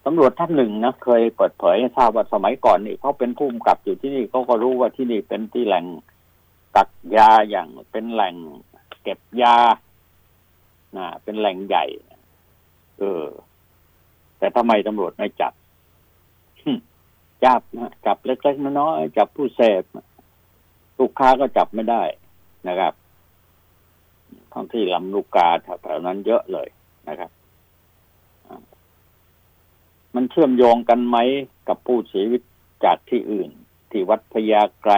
[0.04, 5.84] ตำรวจท่านหนึ่งนะเคยเปิดเผยให้ทราบว่าสมัยก่อนนี่เขาเป็นผู้กำกับอยู่ที่นี่เขาก็รู้ว่าที่นี่เป็นที่แหล่ง
[6.76, 8.34] กักยาอย่างเป็นแหล่ง
[9.02, 9.56] เก็บยา
[10.96, 11.84] นะเป็นแหล่งใหญ่
[12.98, 13.24] เออ
[14.38, 15.52] แต่ทำไมตำรวจไม่จับ
[17.44, 19.82] จับนะจับเล็กๆน้อยๆจับผู้เสพ
[20.98, 22.02] ลูกค้าก็จับไม่ได้
[22.68, 22.92] นะครับ
[24.52, 25.48] ท้องที่ลำลูกกา
[25.82, 26.68] แถวนั้นเยอะเลย
[27.08, 27.30] นะครับ
[30.14, 31.16] มันเชื่อมโยงกันไหม
[31.68, 32.42] กับผู้เสียชีวิต
[32.84, 33.50] จากที่อื่น
[33.90, 34.94] ที่วัดพญาไกร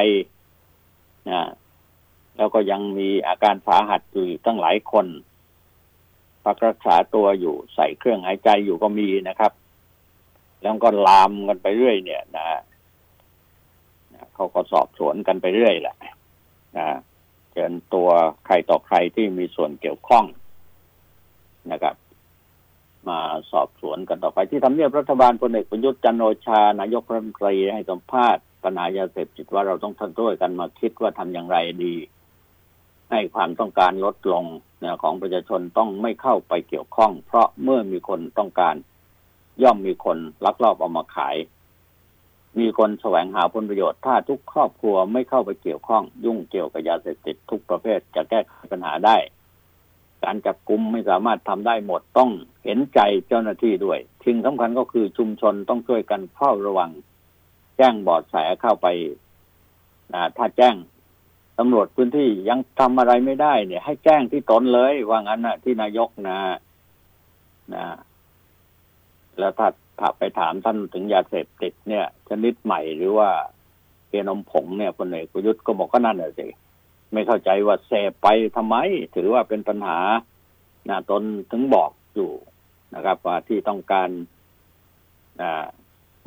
[1.30, 1.42] นะ
[2.36, 5.06] แล้วก็ยังมีอาการสาหัสอยู่ตั้งหลายคน
[6.44, 9.52] พักรักษาตัวอยู่ใส่เครื่องหายใจอยู่ก็มีนะครับ
[10.60, 12.46] แล้วก็ลามกันไปเรื่อยเนี่ยนะ
[14.34, 15.96] เขาก็สอบสวนกันไปเรื่อยแหละ
[16.78, 16.86] นะ
[17.52, 18.08] เชิญตัว
[18.46, 20.24] ใครต่อใครที่มีส่วนเกี่ยวข้อง
[21.72, 21.94] นะครับ
[23.08, 23.20] มา
[23.52, 31.94] สอบสวนกันต่อไปที่ทำเนียบรัฐบาลพลเอกประยุทธ์จันโอชานายกรัฐมนตรีให้สัมภาษณ์ปัญหายาเสพติดว่าเราต้องทำด้วยกันมาคิดว่าทำอย่างไรดี
[33.10, 34.44] ให้ความต้องการลดลง
[34.82, 38.74] นของประชาชนต้องไม่เข้าไปเกี่ยวข้อง เพราะเมื่อมีคนต้องการ
[39.62, 41.36] ย่อมมีคนลักลอบเอามาขาย
[42.58, 49.16] มีคนแสวงหาผลประโยชน์ ถ้าทุกครอบครัวไม่เข้าไปเกี่ยวข้อง ยุ่งเกี่ยวกับยาเสพติดทุกประเภทจะแก้ไขปัญหาได้
[50.24, 52.30] การจับกุมไม่สามารถทำได้หมดต้อง
[52.64, 56.90] เห็นใจเจ้าหน้าที่ด้วยสิ่งสำคัญก็คือชุมชนต้องช่วยกันเฝ้าระวัง
[57.76, 58.86] แจ้งเบอดแสเข้าไป
[60.36, 60.74] ถ้าแจ้ง
[61.58, 66.38] ตำรวจพื้นที่ยังทำอะไรไม่ได้ เนี่ย ให้แจ้งที่ตนเลยว่างั้นนะที่นายกนะ
[67.74, 67.86] นะ
[69.38, 69.81] แล้วถ้าถ้า
[70.18, 73.30] ไปถามท่านถึงยาเสพติดเนี่ย ชนิดใหม่หรือว่า
[74.08, 76.46] เคนมผงเนี่ยพลเอกประยุทธ์ก็บอกก็นั่นแหละสิ
[77.12, 78.76] ไม่เข้าใจว่าเสพไปทำไม
[79.16, 79.98] ถือว่าเป็นปัญหา
[80.88, 82.30] นะตนถึงบอกอยู่
[82.94, 84.08] นะครับ ว่าที่ต้องการ
[85.40, 85.42] อ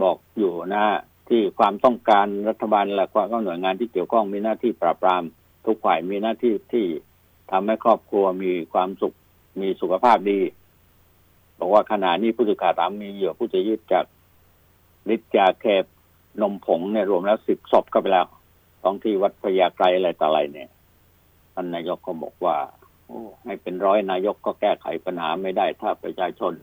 [0.02, 0.86] บอกอยู่นะ
[1.30, 5.24] ที่ความต้องการรัฐบาลและความหน่วยงานที่เกี่ยวข้องมีหน้าที่ปราบปราม
[5.66, 6.86] ทุกฝ่ายมีหน้าที่ที่
[7.52, 9.14] ทำให้ครอบครัวมีความสุข
[9.62, 10.40] มีสุขภาพดี
[11.60, 14.06] บอกว่าขณะนี้ผู้สื่อข่าวถามมีเหยื่อผู้จะยืดจาก
[15.14, 15.84] ฤทธิ์ยาแคบ
[16.42, 18.28] นมผงเนี่ยรวมแล้วสิบศพก็ไปแล้ว
[18.82, 20.70] ท้องที่วัดพยาไกรอะไรต่ออะไรเนี่ย
[21.54, 22.58] ท่านนายกก็บอกว่า
[23.06, 26.54] โอ้ให้เป็นร้อยนายกก็แก้ไขปัญหาไม่ได้ถ้าประชาชน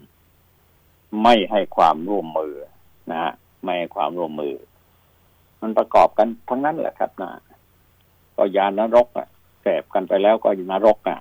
[1.22, 2.54] ไม่ให้ความร่วมมือ
[3.10, 4.54] นะฮะไม่ให้ความร่วมมือ
[5.60, 7.30] มันประกอบกันทั้งนั้นแหละครับนะ
[8.36, 9.28] ก็ยานรกอะ
[9.62, 11.20] แสบกันไปแล้วก็นรกอะ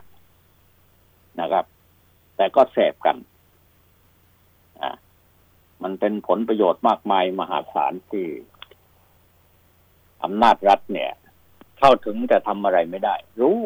[1.39, 1.65] นะครับ
[2.35, 3.17] แต่ก็แสบกัน
[5.83, 8.25] มันเป็นผลประโยชน์มากมายมหาศาลที่
[10.23, 11.11] อำนาจรัฐเนี่ย
[11.79, 13.57] เข้าถึงแต่ทำอะไรไม่ได้ รู้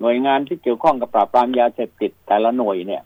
[0.00, 3.02] หน่วยงานที่เกี่ยวข้องกับปราบปรามยาเสพติดแต่ละหน่วยเนี่ย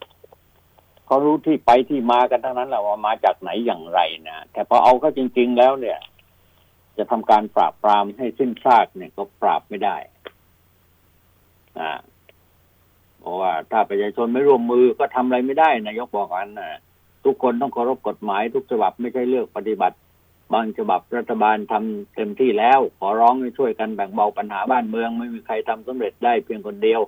[1.06, 5.98] เขารู้ที่ไปที่มากันทั้งนั้นแหละว่ามาจากไหนอย่างไรนะแต่พอเอาเข้าจริง ๆ แล้วเนี่ย
[6.98, 9.96] จะทำการปราบปรามให้สิ้นซากเนี่ยก็ปราบไม่ได้
[11.78, 11.92] อ่า
[13.20, 16.80] เพราะว่าถ้าประชาชนไม่ร่วมมือก็ทำอะไรไม่ได้นายกบอกกันนะ
[17.24, 19.96] ทุกคนต้องเคารพกฎหมายทุกฉบับไม่ใช่เลือกปฏิบัติ
[20.52, 27.00] บางฉบับรัฐบาลทำเต็มที่แล้ว ขอร้องให้ช่วยกันแบ่งเบาปัญหาบ้านเมือง ไม่มีใครทำสำเร็จได้เพียงคนเดียว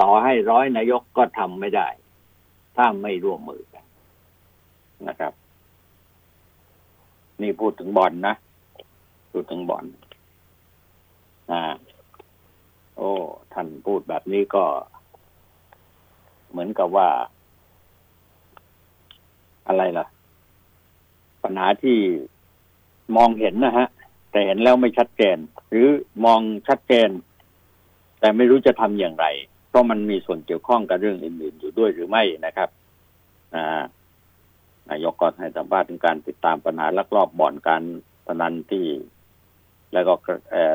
[0.00, 1.88] ต่อให้ร้อยนายกก็ทำไม่ได้
[2.76, 3.84] ถ้าไม่ร่วมมือกัน
[5.08, 5.32] นะครับ
[7.42, 8.34] นี่พูดถึงบอลนนะ
[9.32, 9.84] พูดถึงบอล
[11.50, 11.60] อ่า
[12.96, 13.10] โอ้
[13.52, 14.64] ท่านพูดแบบนี้ก็
[16.50, 17.08] เหมือนกับว่า
[19.70, 20.06] อะไรล่ะ
[21.42, 21.98] ปัญหาที่
[23.16, 23.88] มองเห็นนะฮะ
[24.30, 25.36] แต่เห็นแล้วไม่ชัดเจน
[25.68, 25.88] หรือ
[26.24, 27.08] มองชัดเจน
[28.20, 29.26] แต่ไม่รู้จะทำอย่างไร
[29.68, 32.68] เพราะมันมีส่วนเกี่ยวข้องกับเรื่องอื่นๆอยู่ด้วยหรือไม่นะครับ
[34.90, 37.82] นายกก็ให้สัมภาษณ์ถึงการติดตามปัญหาลักลอบบ่อนการ
[38.26, 38.86] พนันที่
[39.92, 40.12] แล้วก็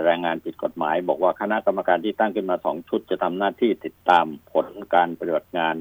[0.06, 5.76] แรงงานผิดกฎหมาย บอกว่าคณะกรรมการที่ตั้งขึ้นมาสองชุดจะทำหน้าที่ติดตามผลการปฏิบัติงาน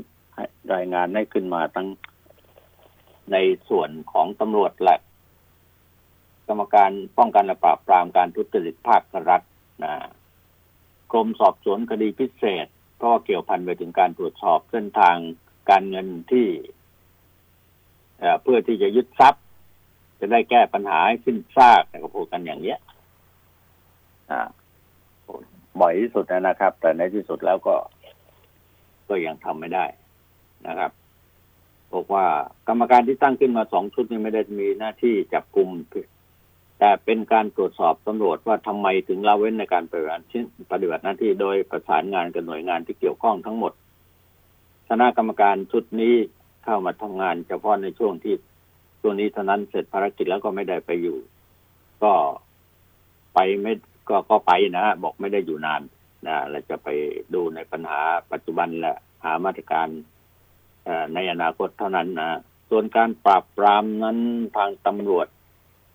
[0.75, 1.89] รายงานให้ขึ้นมาทั้ง
[3.33, 3.37] ใน
[3.69, 4.97] ส่วนของตำรวจและ
[6.49, 9.43] กรรมการป้องกันและปราบปรามการทุจริตภาครัฐ
[9.85, 9.93] นะ
[11.13, 12.67] กรมสอบสวนคดีพิเศษ
[13.03, 15.17] ก็เกี่ยวพันไปถึงการตรวจสอบเส้นทาง
[15.71, 16.47] การเงินที่
[18.43, 19.43] เพื่อที่จะยึดทรัพย์
[20.21, 22.79] จะได้แก้ปัญหาให้สิ้นซากแต่ก็พูดกันอย่างเนี้ย
[25.81, 27.77] บ่อยที่สุดนะครับ แต่ในที่สุดแล้วก็
[29.09, 29.87] ก็ยังทำไม่ได้
[30.67, 30.91] นะครับ
[31.95, 32.27] บอกว่า
[32.69, 35.69] กรรมการที่ตั้งขึ้นมาสองชุดนี้ไม่ได้มีหน้าที่จับกลุ่ม
[36.79, 40.25] แต่เป็นการตรวจสอบตำรวจว่าทำไมถึงละเว้นในการปฏิบัติ
[40.73, 43.73] ปฏิบัติหน้าที่โดยประสานงานกับหน่วยงานที่เกี่ยวข้องทั้งหมด
[44.89, 46.15] คณะกรรมการชุดนี้
[46.65, 48.35] เข้ามาทำงานเฉพาะในช่วงที่
[49.01, 51.19] ช่วงนี้เท่านั้นเสร็จภารกิจแล้วก็ไม่ได้ไปอยู่
[52.03, 52.13] ก็
[53.35, 53.73] ไปไม่
[54.09, 55.83] ก็ก็ไปนะบอกไม่ได้อยู่นาน
[56.27, 56.89] นะเราจะไป
[57.35, 58.01] ดูในปัญหา
[58.33, 59.89] ปัจจุบันและหามาตรการ
[61.15, 62.31] ในอนาคตเท่านั้นนะ
[62.71, 64.19] ส่วนการปราบปรามนั้น
[64.57, 65.27] ทางตำรวจ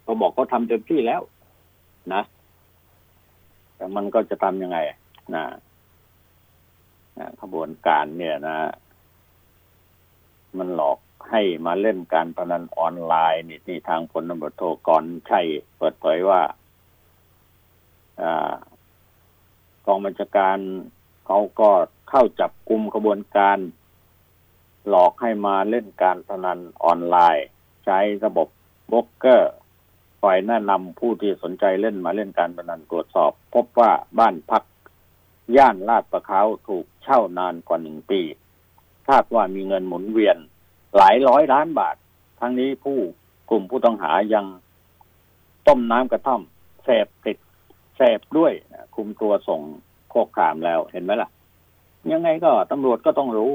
[0.04, 1.22] เขาบอกเขาทำเต็มที่แล้ว
[2.14, 2.22] นะ
[3.76, 4.78] แต่มันก็จะทำยังไง
[5.36, 5.44] นะ
[7.42, 8.58] ขบวนการเนี่ยนะ
[10.58, 11.00] มันหลอก
[11.30, 15.48] ให้มาเล่นการพนันออนไลน์นี่ที่ทางพลตำรวจโทกรชัย
[15.78, 16.42] เปิดเผยว่า
[19.86, 20.58] กองบัญชาการ
[21.26, 21.70] เขาก็
[22.10, 23.58] เข้าจับกลุ่มขบวนการ
[24.90, 27.48] หลอกให้มาเล่นการพนันออนไลน์
[27.86, 28.48] ใช้ระบบ
[28.92, 29.54] บล็อกเกอร์
[30.22, 34.64] คอยแนะนำผู้ที่สนใจเล่นมาเล่นการพนันตรวจสอบ พบว่าบ้านพัก
[35.58, 38.22] ย่านลาดประเขาถูกเช่านานกว่าหนึ่งปี
[39.08, 40.38] คาดว่ามีเงินหมุนเวียน
[40.98, 41.96] หลายร้อยล้านบาท
[42.40, 42.98] ทั้งนี้ผู้
[43.50, 44.46] กลุ่มผู้ต้องหายัง
[45.68, 46.42] ต้มน้ำกระท่อม
[46.84, 47.38] เสพติด
[47.98, 48.54] เสพด้วย
[48.96, 49.62] คุมตัวส่ง
[50.10, 51.30] โคกขามแล้วเห็นไหมล่ะ
[52.12, 53.54] ยังไงก็ตำรวจก็ต้องรู้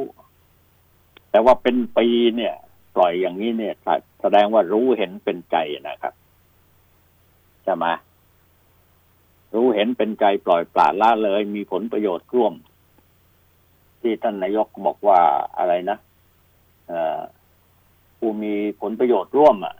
[1.34, 2.54] แต่ว่าเป็นปีเนี่ย
[2.96, 3.74] ปล่อยอย่างนี้เนี่ย
[4.20, 5.56] แสดงว่ารู้เห็นเป็นใจ
[5.88, 6.14] นะครับ
[7.64, 7.86] ใช่ไหม
[9.54, 12.54] รู้เห็นเป็นใจปล่อยปละละเลย มีผลประโยชน์ร่วม
[14.00, 15.18] ที่ท่านนายกบอกว่า
[15.58, 15.98] อะไรนะ
[18.18, 19.74] ผู้มีผลประโยชน์ร่วมอะ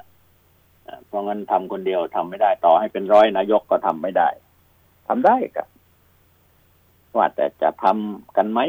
[1.06, 4.28] เพราะงั้นทำคนเดียวทำไม่ได้ ต่อให้เป็นร้อยนายกก็ทำไม่ได้
[5.08, 5.68] ทำได้ครับ
[7.16, 8.60] ว่าแต่จะทำกันไหม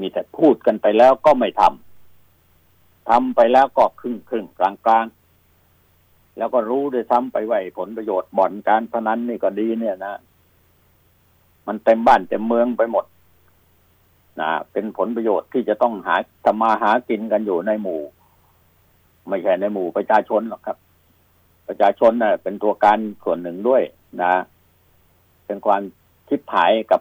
[0.00, 5.06] มีแต่พูดกันไปแล้วก็ไม่ทำทำไปแล้วก็ครึ่งครึ่งกลางกลาง
[6.38, 10.14] แล้วก็รู้ด้วยซ้ำไปว่าผลประโยชน์บ่อนการพนันนี่ก็ดีเนี่ยนะ
[11.66, 13.04] มันเต็มบ้านเต็มเมืองไปหมด
[14.40, 18.00] นะเป็นผลประโยชน์ที่จะต้องหาทำมาหากินกันอยู่ในหมู่
[19.28, 20.76] ไม่ใช่ในหมู่ประชาชนหรอกครับ
[21.68, 23.82] ประชาชนนะ่ะ เป็นตัวการส่วนหนึ่งด้วย
[24.22, 24.34] นะ
[25.46, 25.82] เป็นความ
[26.28, 27.00] คิดถ่ายกับ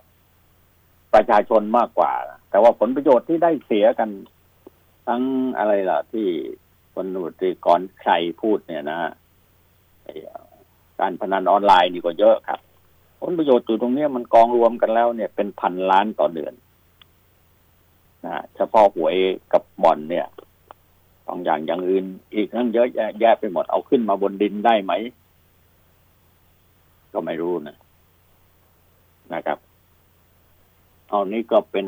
[1.14, 2.12] ประชาชนมากกว่า
[2.50, 4.10] แต่ว่าผลประโยชน์ที่ได้เสียกัน
[5.08, 5.22] ทั้ง
[5.58, 6.28] อะไรล่ะ ที่
[6.94, 9.00] คนหนุตรีกรชัยพูดเนี่ยนะ
[11.00, 12.60] การพนันออนไลน์นี่ก็เยอะครับ
[13.22, 16.54] ผลประโยชน์อยู่ตรงนี้มันกองรวมกันแล้วเนี่ยเป็นพันล้านต่อเดือน
[18.26, 19.16] นะเฉพาะหวย
[19.54, 20.28] กับบอลเนี่ย
[21.28, 24.94] บางอย่างอย่างอื่น อีกทั้งเยอะแยะแยะไปหมดเอาขึ้นมาบนดินได้ไหม
[27.14, 27.78] ก็ไม่รู้นะ
[29.34, 29.58] นะครับ
[31.14, 31.88] เอานี้ก็เป็น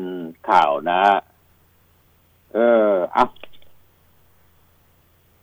[0.50, 1.00] ข่าวนะ
[2.52, 2.58] เอ
[2.88, 3.24] ออะ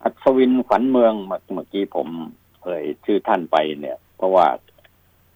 [0.03, 2.07] อัศวินขวัญเมืองเมื่อกี้ผม
[2.63, 4.47] เอ่ยชื่อท่านไปเนี่ย เพราะว่า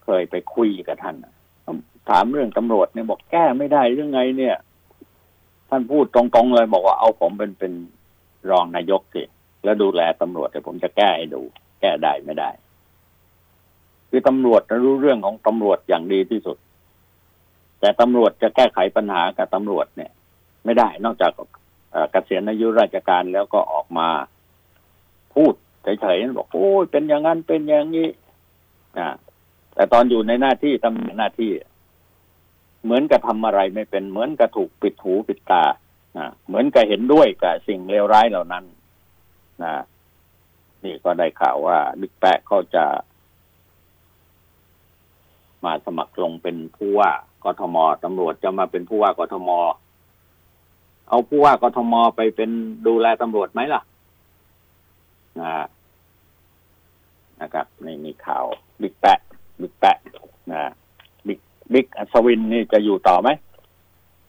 [0.04, 1.16] เคยไปคุยกับท่าน
[2.10, 4.56] ถามเรื่องตำรวจเนี่ยบอกแก้ไม่ได้เรื่องไง เนี่ย
[5.70, 7.74] ท่านพูดตรงๆเลย บอกว่าเอาผมเป็นเป็น
[8.50, 9.24] รองนายกสิ
[9.64, 11.42] แล้วดูแลตำรวจแต่ผมจะแก้ให้ดู
[11.82, 12.50] แก้ได้ไม่ได้
[14.10, 16.58] คือตำรวจรู้เรื่องของตำรวจอย่างดีที่สุด
[17.80, 20.12] แต่ตำรวจจะแก้ไขปัญหากับตำรวจเนี่ย
[20.66, 21.32] ไม่ได้นอกจาก
[22.12, 24.08] เกษียณอายุราชการแล้วก็ออกมา
[25.36, 28.10] พูดเฉยๆบอกโอ้ยเป็นอย่างนั้นเป็นอย่างนี้
[28.98, 29.08] อ่า
[29.76, 31.52] แต่ตอนอยู่ในหน้าที่ตำแหน่งหน้าที่
[32.84, 35.64] เหมือนกับทำอะไรไม่เป็นเหมือนกับถูกปิดหูปิดตา
[36.18, 38.64] อ่าเหมือนกับเห็นด้วยกับสิ่งเลวร้ายเหล่านั้น
[39.64, 39.74] นะ
[40.84, 42.86] นี่ก็ได้ข่าวว่าบิ๊กแปะเขาจะ
[45.66, 47.12] มาสมัครลงเป็นผู้ว่า
[47.46, 49.50] กทมตำรวจจะมาเป็นผู้ว่ากทม
[51.10, 52.50] เอาผู้ว่ากทมไปเป็น
[52.88, 53.82] ดูแลตำรวจไหมล่ะ
[55.40, 55.66] นะ
[57.42, 58.46] นะครับในมีข่าว
[58.82, 59.20] บิ๊กแปะ
[59.62, 59.98] บิ๊กแปะ
[60.52, 60.64] นะ
[61.28, 61.40] บิ๊ก
[61.74, 63.30] บิ๊กอัศวินนี่จะอยู่ต่อไหม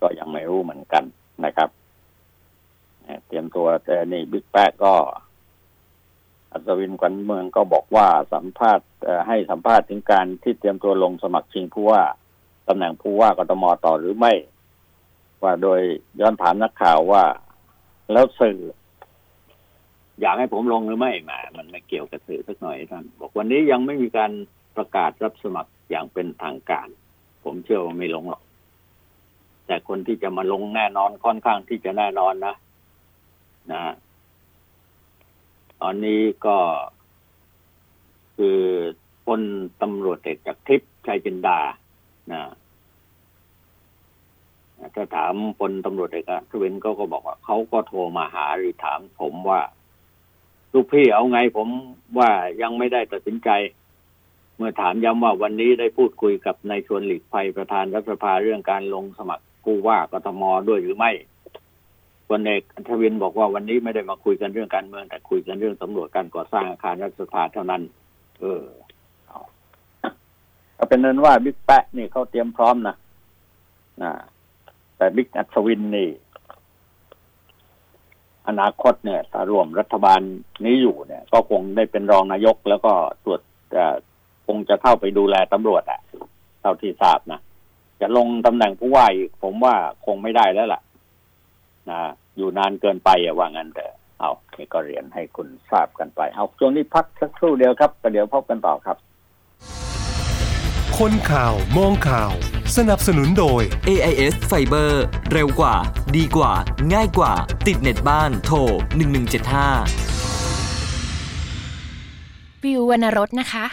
[0.01, 1.05] ก็ยังไม่รู้เหมือนกัน
[1.45, 1.69] นะครับ
[3.27, 4.93] เตรียมตัวแต่นี่บิ๊กแปะก็
[6.53, 8.87] อัศวินขวัญเมืองก็บอกว่าสัมภาษณ์
[9.27, 12.03] ให้สัมภาษณ์ถึงการที่เตรียมตัวลงสมัครชิงผู้ว่า
[12.69, 14.33] ตำแหน่งผู้ว่ากทมต่อหรือไม่
[15.43, 15.81] ว่าโดย
[16.21, 17.25] ย้อนถามนักข่าวว่า
[18.13, 18.59] แล้วสื่อ
[20.21, 24.33] อยากให้ผมลงหรือไม่มา มันไม่เกี่ยวกับสื่อสักหน่อยท่านบอกวันนี้ยังไม่มีการ
[24.77, 26.89] ประกาศรับสมัครอย่างเป็นทางการ
[27.45, 28.43] ผมเชื่อว่าไม่ลงหรอก
[29.67, 32.55] แต่คนที่จะมาลงแน่นอนค่อนข้างที่จะแน่นอนนะ
[33.73, 33.81] นะ
[35.83, 36.57] ตอนนี้ก็
[38.37, 38.61] คือ
[39.27, 39.43] พล
[39.83, 41.59] ตำรวจเอกจากทิพย์ชัยจินดา
[42.33, 42.43] นะ
[44.95, 49.61] ถ้าถามพลตำรวจเอกทวินเขาก็บอกว่าเขาก็โทรมาหาหรือถามผมว่า
[50.73, 51.69] ลูกพี่เอาไงผม
[52.19, 52.31] ว่า
[52.63, 53.51] ยังไม่ได้ตัดสินใจ
[54.57, 61.13] เมื่อถามย้ำว่าวันนี้ได้พูดคุยกับนายชวนหลีกภัยประธานรัฐสภาเรื่องการลงสมัครผู้ว่ากทมด้วยหรือไม่
[62.29, 67.83] พลเอกอัธวินบอกว่าวันนี้ไม่ได้มาคุยกันเรื่องการเมือง แต่คุยกันเรื่องสำรวจการก่อสร้างอาคารรัฐสภาเท่านั้น
[68.41, 68.65] เออ
[69.27, 69.41] เอา
[70.79, 72.97] ก็เป็นนั้นว่าบิ๊กแปะนี่เขาเตรียมพร้อมนะ
[74.03, 74.13] นะ
[74.97, 76.09] แต่บิ๊กอัศวินนี่
[78.49, 80.21] อนาคตเนี่ยถ้ารวมรัฐบาล
[80.65, 82.93] นี้อยู่เนี่ย ก็คงได้เป็นรองนายกแล้วก็
[83.25, 83.41] ตรวจ
[84.47, 86.01] คงจะเข้าไปดูแลตำรวจอะ
[86.61, 87.41] เท่าที่ทราบนะ
[88.01, 89.75] จะลงตำแหน่งผู้ว่าอีกผมว่า
[90.07, 90.81] คงไม่ได้แล้วล่ะ
[91.91, 92.01] นะ
[92.37, 93.87] อยู่นานเกินไปอะว่างั้นแต่
[94.21, 98.97] เอานี่ก็เรียนให้คุณทราบกันไป เอาช่วงนี้พักสักครู่เดียวครับแต่เดี๋ยวพบกันต่อครับ
[100.99, 102.33] คนข่าวมองข่าว
[102.77, 104.91] สนับสนุนโดย AIS Fiber
[105.33, 105.75] เร็วกว่า
[106.17, 106.53] ดีกว่า
[106.95, 107.33] ง่ายกว่า
[107.67, 108.69] ติดเน็ตบ้านโทร 1175
[112.65, 113.67] วิววรรณรสนะคะ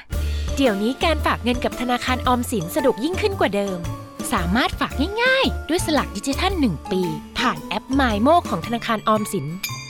[0.55, 3.77] เดี๋ยวนี้การฝากเงินกับธนาคารออมสินสะดวกยิ่งขึ้นกว่าเดิม
[4.33, 7.01] สามารถฝากง่ายๆ ด้วยสลักดิจิทัล 1 ปี
[7.39, 9.45] ผ่านแอป m ม m o ของธนาคารออมสิน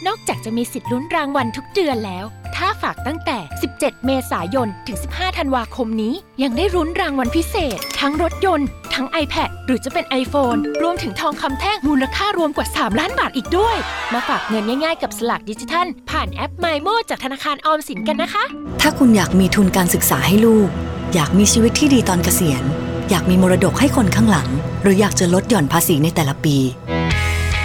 [0.07, 3.37] นอกจากจะมีสิทธิ์ลุ้นรางวัลทุกเดือนแล้ว ถ้าฝากตั้งแต่
[3.71, 13.77] 17 เมษายน ถึง 15 ธันวาคมนี้ ยังได้รุ้นรางวัลพิเศษ ทั้งรถยนต์ ทั้ง iPad หรือจะเป็น iPhone รวมถึงทองคำแท่งมูลค่ารวมกว่า 3 ล้านบาทอีกด้วย
[14.13, 18.43] มาฝากเงินง่ายๆ กับสลักดิจิทัล ผ่านแอป m ม m o จากธนาคารออมสินกันนะคะ
[18.81, 20.69] ถ้าคุณอยากมีทุนการศึกษาให้ลูก
[21.13, 22.63] อยากมีชีวิตที่ดีตอนเกษียณ
[23.09, 24.49] อยากมีมรดกให้คนข้างหลัง
[24.81, 26.57] หรืออยากจะลดหย่อนภาษีในแต่ละปี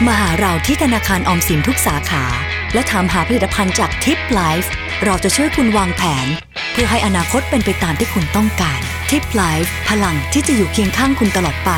[0.07, 2.25] มาหาเราที่ธนาคารออมสินทุกสาขา
[2.75, 4.71] และถามหาผลิตภัณฑ์จากทิปไลฟ์
[5.05, 6.27] เราจะช่วยคุณวางแผน
[6.73, 11.71] เพื่อให้อนาคตเป็นไปตามที่คุณต้องการทิปไลฟ์พลังที่จะอยู่เคียงข้างคุณตลอดไป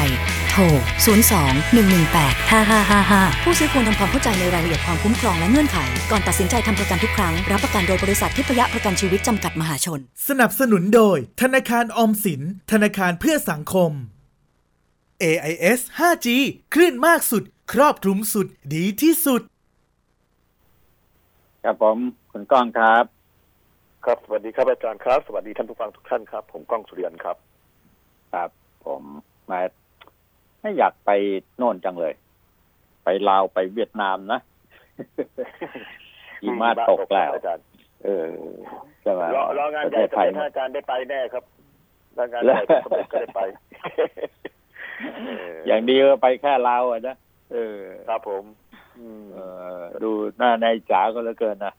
[0.54, 0.64] โทร
[1.06, 5.78] 02-118-5555 ผู้ซื้อควรทำความเข้าใจในรายละเอียดความคุ้มครองและเงื่อนไข
[6.10, 12.40] ก่อนตัดสินใจทำประกันทุกครั้ง รับประกันโดยบริษัททิพยประกันชีวิตจำกัดมหาชน สนับสนุนโดย ธนาคารออมสิน
[12.72, 13.90] ธนาคารเพื่อสังคม
[15.22, 16.26] AIS 5G
[16.74, 19.42] คลื่นมากสุด ครอบคลุมสุดดีที่สุด
[21.64, 21.96] ครับผม
[22.32, 23.04] คุณก้องครับ
[24.04, 27.36] ครับ สวัสดีครับอาจารย์ครับ สวัสดีท่านผู้ฟังทุกท่านครับ ผมก้องสุริยันครับ
[28.32, 28.50] ครับ
[28.86, 29.02] ผม
[29.50, 29.60] มา
[30.62, 31.10] ไม่อยากไป
[31.56, 32.14] โน่นจังเลย
[33.04, 34.40] ไปลาวไปเวียดนามนะ
[36.42, 37.64] หิมะตกแล้วอาจารย์
[38.04, 38.28] เออ
[39.02, 41.44] ใช่ไหมรอรองานประใหเทญ่ศจะไทยเป็นอาจารย์ได้ไปแน่ครับ
[42.18, 43.40] รองานใหญ่จะสำเร็จก็ได้ไป
[45.66, 47.16] อย่างดีก็ไปแค่ลาวอะนะ
[47.52, 48.44] เออ ครับผม
[48.98, 49.38] อืมเอ
[49.78, 51.74] อดูหน้าในจ๋าก็เหลือเกินนะ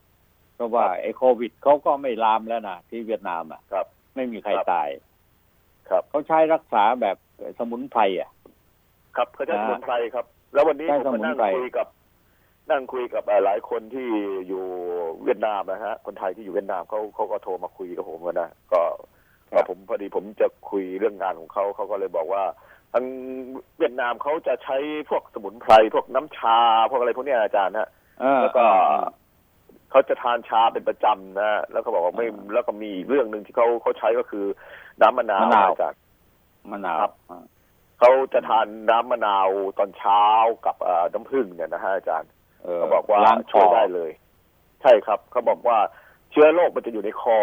[0.55, 4.89] เพราะว่าไอ้โควิดเขาก็ไม่ลามแล้วนะที่เวียดนามอะครับ ไม่มีใครครับตาย
[5.89, 7.17] ครับเขาใช้รักษาแบบ
[7.57, 8.29] สมุนไพรอะ
[9.17, 11.87] ครับเขาใช้อ่าสมุนไพรครับ แล้ววันนี้ใช้ผมก็สมุนนั่งไพรคุยกับ
[12.71, 14.07] นั่งคุยกับเอ่อหลายคนที่
[14.47, 14.63] อยู่
[15.23, 18.81] เวียดนามนะฮะ คนไทยที่อยู่เวียดนามเขาเขาก็โทรมาคุยกับผมนะก็
[19.51, 22.43] ก็ผมพอดีผมจะคุยเรื่องงานของเขาเขาก็เลยบอกว่า
[22.93, 23.05] ทาง
[23.77, 24.77] เวียดนามเขาจะใช้
[25.09, 27.89] พวกสมุนไพรพวกน้ำชาพวกอะไรพวกเนี้ยอาจารย์ฮะ
[28.21, 29.07] เออแล้วก็เออ
[29.91, 34.45] เขาจะทานชาเป็นประจำนะแล้วก็บอกว่าไม่อ่าแล้วก็มีอีกเรื่องหนึ่งที่เขาเขาใช้ก็คือ
[35.01, 35.99] น้ำมะนาวมะนาวอาจารย์
[36.71, 37.43] มะนาวครับอ่า
[38.05, 40.23] เขาจะทานน้ำมะนาวตอนเช้า
[40.65, 42.29] กับเอ่อน้ำผึ้งเนี่ยนะฮะอาจารย์
[42.63, 44.11] เออเขาบอกว่าล้างคช่วอยได้เลย
[44.81, 45.77] ใช่ครับเขาบอกว่า
[46.31, 47.39] เชื้อโรคมันจะอยู่ในคอ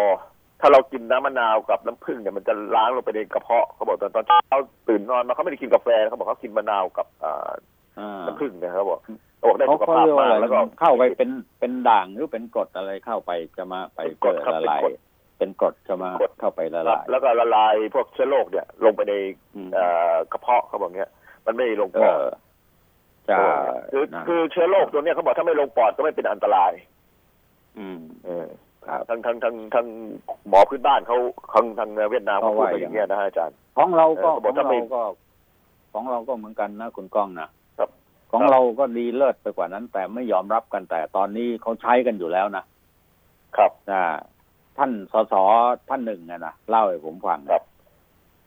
[0.61, 7.51] ถ้าเรากินน้ำมะนาวกับน้ำผึ้งเนี่ยมันจะล้างลงไปในกระเพาะเขาบอกตอนตอนเช้าตื่นนอนมาเขาไม่ได้กินกาแฟเขาบอกเขากินมะนาวกับเอ่อ
[7.99, 8.99] อ่าน้ำผึ้งเนี่ยเขาบอก
[9.37, 14.93] เขาบอกได้เขาสุขเขาภาพเรียกว่ามาอะกไรแล้วก็เข้าไปเป็นเป็นด่างหรือเป็นกรดอะไรเข้าไปจะมาไปเป็นเจกรดอครับละลายเป็นกรด
[15.41, 19.13] เป็นกรดจะมาเป็นกรดเข้าไปละครับลายแล้วก็ละลายพวกเชื้อโรคเนี่ย ลงไปใน
[19.55, 21.11] อืมเอ่อกระเพาะเขาบอกเงี้ย
[21.45, 22.25] มันไม่ลงเอปอดอ
[23.29, 23.37] จะ
[23.91, 26.71] คือนะคือเชื้อโรคตัวเนี้ยเขาบอกถ้าไม่ลงปอดก็ไม่เป็นอันตราย
[27.77, 28.47] อืม เออ
[28.87, 29.85] ครับทางทางทางทาง
[30.49, 31.17] หมอพื้นบ้านเขา
[31.53, 35.03] ทางทางเวียดนามเขาเขาพูดว่ามาอย่างเงี้ยนะฮะอาจารย์ ของเราก็เออเขาขบออกงถ้าไม่เราก็
[35.93, 37.89] ของเราก็เหมือนกันนะคุณก้องนะครับ
[38.31, 42.63] ของครับเราก็ดีเลิศไปกว่านั้น แต่ไม่ยอมรับกันแต่ตอนนี้เขาใช้กันอยู่แล้วนะ
[43.57, 44.01] ครับนะ
[44.77, 45.33] ท่านสส
[45.89, 47.63] ท่านหนึ่งอะนะเล่าให้ผมฟังครับ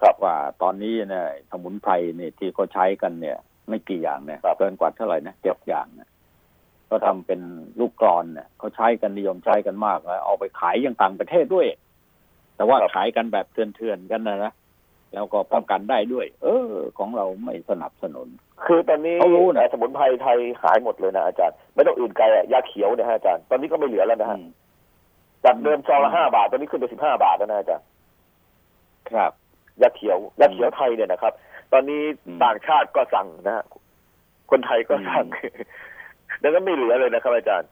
[0.02, 3.36] ครับว่าตอนนี้เนี่ยสมุนไพรเนี่ยที่เขาใช้กันเนี่ย
[3.68, 6.08] ไม่กี่อย่างเนี่ยครับเกินกว่าเท่าไหร่นะเจ็ดอย่างเนี่ย
[6.90, 7.40] ก็ทำเป็น
[7.80, 11.66] ลูกกรอนเนี่ยเขาใช้กันนิยมใช้กันมากแล้วเอาไปขายยังต่างประเทศด้วย
[12.56, 14.52] แต่ว่าครับขายกันแบบเถื่อนๆกันนะนะ
[15.14, 18.28] แล้วก็ป้องกันได้ด้วย เออ ของเราไม่สนับสนุน
[18.66, 24.48] คือตอนนี้เขารู้นะเอ่อสมุนไพรไทยหายหมดเลยนะอาจารย์ ไม่ต้องอื่นไกลอะยาเขียวเนี่ยฮะอาจารย์ ตอนนี้ก็ไม่เหลือแล้วนะฮะอืม
[25.44, 27.86] จากเดิมซองละห้าบาทตอนนี้ขึ้นไปสิบห้าบาทแล้วนะอาจารย์
[29.10, 29.32] ครับ
[29.82, 31.32] ยาเขียวยาเขียวไทยเนี่ยนะครับ
[31.72, 33.64] ตอนนี้อืมต่างชาติก็สั่งนะฮะ
[34.50, 35.24] คนไทยก็สั่ง
[36.42, 37.68] ดังนั้นไม่เหลือเลยนะครับ อาจารย์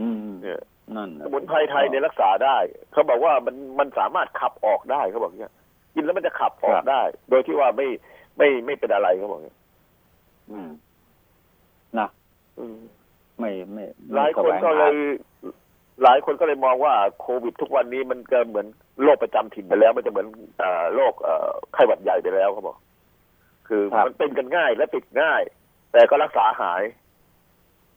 [0.00, 0.60] อืมเนี่ย
[0.96, 2.56] นั่นน่ะสมุนไพรไทยเนี่ยรักษาได้
[2.92, 5.52] เขาบอกว่ามันมันสามารถขับออกได้เขาบอกเนี้ย
[5.94, 7.88] กินแล้วมันจะขับออกได้ โดยที่ว่าไม่
[8.38, 9.56] ไม่ไม่เป็นอะไรเขาบอกเนี้ย
[10.50, 10.70] อืม
[11.98, 12.08] นะ
[12.58, 12.78] อืม
[13.38, 14.94] ไม่ไม่ไม่หลายคนก็เลย
[16.02, 18.66] หลายคนก็เลยมองว่าโควิด ทุกวันนี้มันก็เหมือน
[19.02, 20.26] โรคประจำถิ่นไปแล้ว มันจะเหมือน
[20.62, 22.76] อ่าโรคเอ่อไข้หวัดใหญ่ไปแล้วเขาบอก
[23.68, 25.42] คือมันเป็นกันง่ายและติดง่าย
[25.92, 26.82] แต่ก็รักษาหาย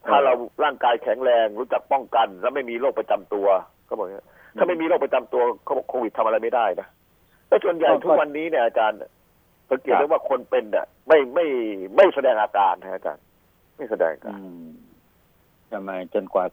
[0.08, 3.48] ถ้าเราร่างกายแข็งแรงรู้จักป้องกัน แล้วไม่มีโรคประจำตัว
[3.86, 4.28] เขาบอกอย่างนี้ย
[4.58, 6.88] ถ้าไม่มีโรคประจำตัวเขาบอกโควิดทำอะไรไม่ได้นะ
[7.48, 9.00] แล้วส่วนใหญ่ทุกวันนี้เนี่ยอาจารย์
[9.70, 11.46] สังเกตได้ว่าคนเป็นอะไม่ไม่
[11.96, 13.24] ไม่แสดงอาการนะอาจารย์
[13.78, 14.70] ไม่แสดงอาอืการม
[15.72, 16.46] ทำไมจนกว่า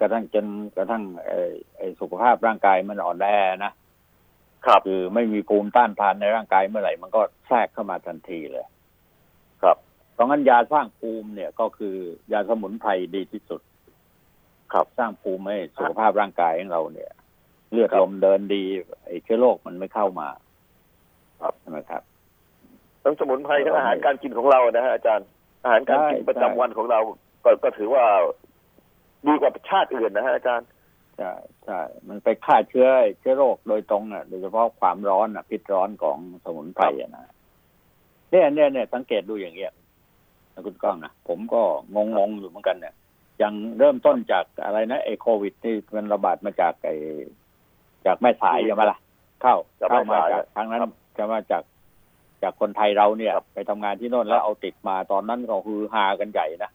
[0.00, 1.40] กระกระทั่งจนกระทั่งไอ้
[1.76, 3.28] ไอ้สุขภาพร่างกายมันอ่อนแอ
[3.64, 3.72] นะ
[4.66, 8.66] ครับคือไม่มีภูมิต้านทานในร่างกายเมื่อไหร่ มันก็แทรกเข้ามาทันทีเลย
[9.62, 9.76] ครับ
[10.14, 11.96] เพราะงั้นยาสร้างภูมิเนี่ยก็คือ
[12.32, 13.60] ยาสมุนไพรดีที่สุด
[14.72, 17.10] ครับสร้างภูมิให้สุขภาพร่างกายของเราเนี่ย
[17.72, 18.62] เลือดครับลมเดินดี
[19.06, 20.28] ไอ้เชื้อโรคมันไม่เข้ามา
[21.42, 22.02] ครับใช่ไหมครับ
[23.02, 25.26] ทั้งสมุนไพรทั้งอาหารการกินของเรานะฮะอาจารย์
[25.64, 27.00] อาหารการกินใช่ประจำวันของเรา
[27.44, 28.04] ก็ก็ถือว่า
[29.26, 30.68] ดีกว่าชาติอื่นนะฮะอาจารย์
[31.18, 31.32] ใช่
[31.64, 32.88] ใช่มันไปฆ่าเชื้อ
[33.20, 37.24] เชื้อโรคโดยตรงอะโดยเฉพาะความร้อนอะพิษร้อนของสมุนไพรอะนะ
[38.30, 39.72] เนี่ยเนี่ยเนี่ยสังเกตดูอย่างเงี้ย
[40.54, 41.62] นะคุณก้องนะผมก็
[41.94, 42.94] งงงๆอยู่เหมือนกันเนี่ย
[43.42, 46.96] ยังเริ่มต้นจากอะไรนะไอ้โควิดที่มันระบาดมาจากไอ้
[48.06, 48.98] จากแม่สายใช่ไหมล่ะ
[49.42, 51.62] เข้าจากแม่เข้ามาสายจากทางนั้นครับจะมาจาก
[52.42, 56.70] จากคนไทยเราเนี่ยครับไปทำงานที่โน่นแล้วเอาติดมาตอนนั้นก็คือฮากันใหญ่นะ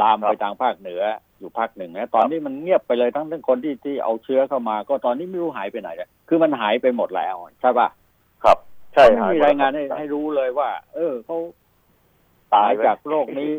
[0.00, 1.02] ลามครับไปทางภาคเหนือ
[1.38, 7.88] อยู่ภาคหนึ่งนะตอนนี้มันเงียบไปเลยทั้งทั้งคนที่ที่เอาเชื้อเข้ามา ก็ตอนนี้ไม่รู้หายไปไหนเลยคือมันหายไปหมดแล้วใช่ปะ
[8.44, 8.58] ครับ
[8.94, 11.36] ใช่ไม่หมีหดรายงานให้ครับให้รู้เลยว่า เออเขา
[12.54, 13.50] ตายหายไหมจากโรคนี้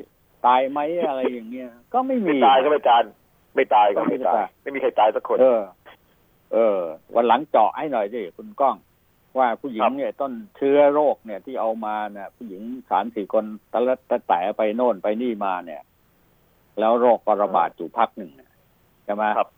[0.48, 3.04] ตายไหมอะไรอย่างเงี้ยก็ไม่มีไม่ตายก็ไม่จาน
[3.56, 5.62] ไม่ตายก็ไม่ไม่ตายตาย ไม่มีใครตายสักคน เออ
[6.54, 6.80] เออ
[7.16, 8.76] วันหลังเจาะให้หน่อยดิคุณก้อง
[9.38, 15.82] ว่าผู้หญิครังบเนี่ยต้นเชื้อโรคเนี่ยที่เอามาเนี่ยผู้หญิงสามสี่คนตะละตะแต่ไปโน่นไปนี่มาเนี่ย
[16.80, 18.52] แล้วโรคก็ระบาดอยู่พักหนึ่งเนี่ย
[19.06, 19.50] ใช่ไหมครับ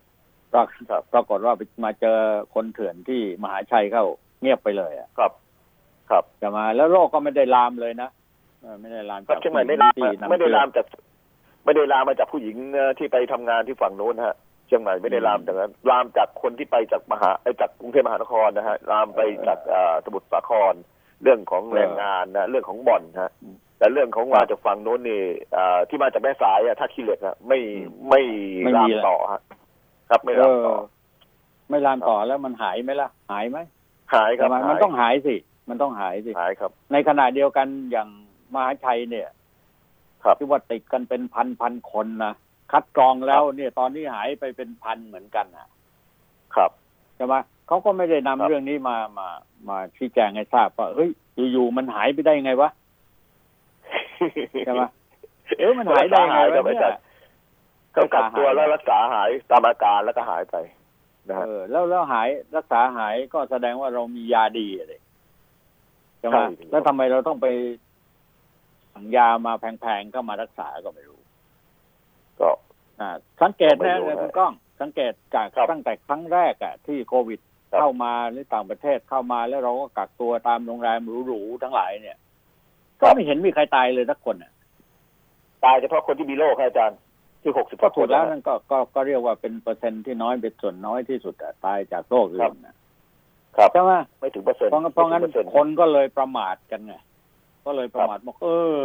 [0.52, 2.18] ปรากครับปรากฏว่าไปมาเจอ
[2.54, 4.04] คนเถื่อนที่มหาชัยเข้า
[4.40, 5.32] เงียบไปเลยอะครับ
[6.10, 8.10] ครับใช่ไหมแล้วโรคก็ไม่ได้ลามเลยนะ
[8.62, 10.86] เออไม่ได้ลามครับจากเชียงใหม่ผู้ไม่หญิงลามที่นำไม่ได้เชื้อลามจาก
[11.64, 20.74] ไม่ได้ลามมาจากผู้หญิงเอ่อที่ไปทำงานที่ฝั่งโน้นฮะเชียงใหม่ไม่ได้ลามอืมจากนั้นลามจากคนที่ไปจากมหาไอ้จากกรุงเทพมหานครนะฮะลามไปจากเอ่อสมุทรสาคร
[21.22, 23.32] เรื่องของแรงงานนะเรื่องของบ่อนฮะ
[23.78, 25.22] แต่เรื่องของมาจากฝั่งโน้นนี่
[25.52, 27.58] เอ่อที่มาจากแม่สายอะท่าขี้เหล็กอะไม่
[28.08, 28.20] ไม่
[28.76, 29.40] ลามต่อฮะ
[30.10, 30.76] ครับไม่เอลามอต่อ
[31.70, 33.58] ไม่ลามต่อแล้วมันหายไหมล่ะ หายไหม
[34.14, 35.34] หายครัใช่บไหมหายมันต้องหายสิ
[35.68, 38.08] มันต้องหายสิหายครับ ในขณะเดียวกันอย่าง
[38.54, 39.28] มหาชัยเนี่ย
[40.24, 42.34] ครับที่ว่าติดกันเป็นพันพันคนนะ
[42.72, 45.68] คัดกรองแล้วเนี่ยตอนนี้หายไปเป็นพันเหมือนกันนะ
[46.54, 46.70] ครับ
[47.16, 47.34] ใช่ไหม
[47.66, 49.28] เขาก็ไม่ได้นำครับเรื่องนี้มามา
[49.68, 51.10] มาชี้แจงให้ทราบว่าเฮ้ย
[51.52, 52.70] อยู่ๆมันหายไปได้ไงวะ
[54.66, 54.82] ใช่ไหม
[55.58, 57.00] เออมันหายได้ไงครับวะอาเนี่จารยย์
[57.96, 60.56] ก็กักตัวแล้วรักษาหายตามอาการแล้วก็หายไป
[61.28, 64.92] นะฮะเออแล้วแล้วหายรักษาหายก็แสดงว่าเรามียาดีอะไร
[66.18, 67.46] ใช่ไหมใช่แล้วทำไมเราต้องไป
[68.92, 71.20] สั่งยามาแพงๆก็มารักษาก็ไม่รู้
[72.40, 72.50] ก็
[73.00, 73.10] อ่า
[73.42, 77.40] สังเกตไม่นะรู้นะคุณก้อง สังเกตจากครับตั้งแต่ครั้งแรกอะที่โควิด
[77.70, 82.16] ครับเข้ามาหรือต่างประเทศเข้ามาแล้วเราก็กักตัวตามโรงแรมหรูๆทั้งหลายเนี่ย
[83.00, 84.52] ก็ไม่เห็นมีใครตายเลยสักคนอะ
[85.64, 86.98] ตายเฉพาะคนที่มีโรคครับอาจารย์
[87.42, 92.74] ที่หกสิบก็คถูนกแล้วนะนั่นก็ก็ก็เรียกว่าเป็นเปอร์เซ็นต์ที่น้อยเป็นส่วนน้อยที่สุดอะตายจากโรคอื่ครันบนะ
[93.56, 96.94] ครับใช่ไหมไม่ถึงเปอร์เซ็นต์เพราะงั้นเพราะงั้นไม่ถึงเปอร์ซ็ต์คนก็เลยประมาทกันไง
[97.66, 98.76] ก็เลยประมาทบอกเออ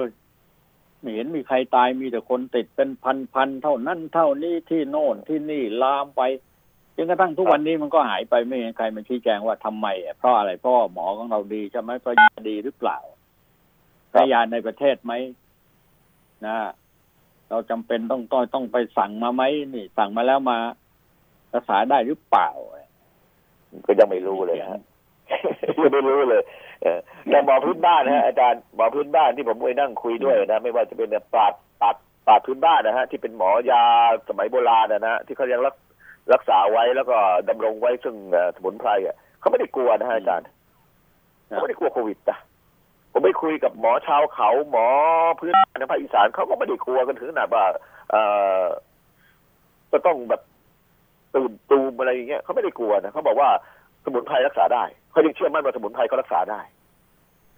[0.99, 2.89] ไม่เห็นมีใครตายมีแต่คนติดเป็น
[3.34, 6.22] พันๆเท่านั้นเท่านี้ที่โน่นที่นี่ลามไป
[6.95, 12.97] จนกระทั่งทุกวันนี้มันก็หายไปไม่เห็นใครมาชี้แจงว่าทำไมอะเพราะอะไรเพราะว่าหมอของเราดีใช่ไหมเพราะยาดีหรือเปล่า
[14.14, 15.14] ครับยาในประเทศไหม
[16.45, 16.55] นะ
[17.49, 19.43] เราจำเป็นต้องต้องต้องไปสั่งมาไหม
[19.74, 20.57] นี่ สั่งมาแล้วมา
[21.55, 22.49] รักษาได้หรือเปล่า
[23.86, 24.82] ก็ยังไม่รู้เลยฮะ
[25.84, 26.43] ยังไม่รู้เลย
[26.84, 26.99] เออ
[27.30, 31.95] แต่หมอพื้นบ้านนะฮะอาจารย์หมอพื้นบ้านที่ผมไปนั่งคุยด้วยนะไม่ว่าจะเป็นปราดปราด
[32.28, 33.84] ปราดพื้นบ้านนะฮะที่เป็นหมอยา
[34.30, 35.76] สมัยโบราณนะฮะที่เขายังรัก
[36.34, 37.18] รักษาไว้แล้วก็
[37.49, 40.47] ดำรงไว้ซึ่งเอ่อสมุนไพรอะเขาไม่ได้กลัวนะฮะอาจารย์
[41.49, 42.38] ครับเขาไม่ได้กลัวโควิดนะ
[43.14, 44.88] ผมไปคุยกับหมอชาวเขาหมอ
[45.39, 47.64] พื้นบ้านในภาคอีสานเขาก็ไม่ได้กลัวกันถึงขนาดว่า
[48.11, 48.16] เอ
[48.61, 48.64] อ
[49.91, 50.41] จะต้องแบบ
[51.36, 53.49] ตื่นตูมอะไรอย่างเงี้ยเขาไม่ได้กลัวนะเขาบอกว่า
[54.03, 56.61] สมุนไพรรักษาได้เขายังเชื่อมั่นว่าสมุนไพรเขารักษาได้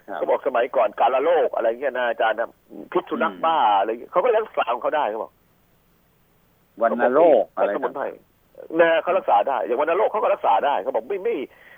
[0.07, 2.49] ครับเขาบอกสมัยก่อนการละโรคอะไรเงี้ยนะอาจารย์นะ
[2.91, 5.31] พิษสุนัขอืมบ้าอะไรเงี้ยเขาก็รักษาของเขาได้เขาบอก
[6.81, 8.05] วันโรคอะไรสมุนไพร
[8.81, 11.35] นะเขารักษาได้ อย่างวันโรคเขาก็รักษาได้เขาบอกไม่ไม่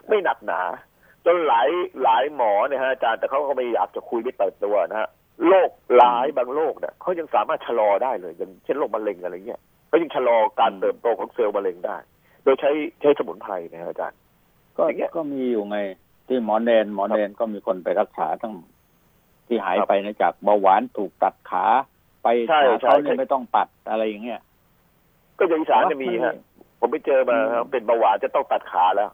[0.09, 0.61] ไม่หนักหนา
[1.27, 1.69] จนหลาย
[2.03, 5.09] หลายหมอเนี่ยฮะอาจารย์แต่เขาก็ไม่อยากจะคุยไม่เปิดตัวนะฮะ
[5.47, 11.97] โรคหลายบางโรคเนี่ยเขายังสามารถชะลอได้เลย อย่างเช่นโรคมะเร็งอะไรเงี้ยเขายังชะลอการเติบโตของเซลล์มะเร็งได้
[12.43, 12.71] โดยใช้
[13.01, 14.19] ใช้สมุนไพรนะฮะอาจารย์
[14.77, 15.77] ก็อย่างเงี้ยก็มีอยู่ไง
[16.27, 18.53] ที่หมอเนนหมอเนนก็มีคนไปรักษาทั้ง
[19.47, 21.65] ที่หายครับไปนะจากเบาหวานถูกตัดขา
[22.23, 24.39] ไปใช่ขาใช่เขาเนี่ยใช่ไม่ต้องตัดอะไรอย่างเงี้ย
[25.39, 26.33] ก็อย่างอีสานจะมีฮะ
[26.79, 29.09] ผมไปเจอมาครับเป็นเบาหวานจะต้องตัดขาแล้ว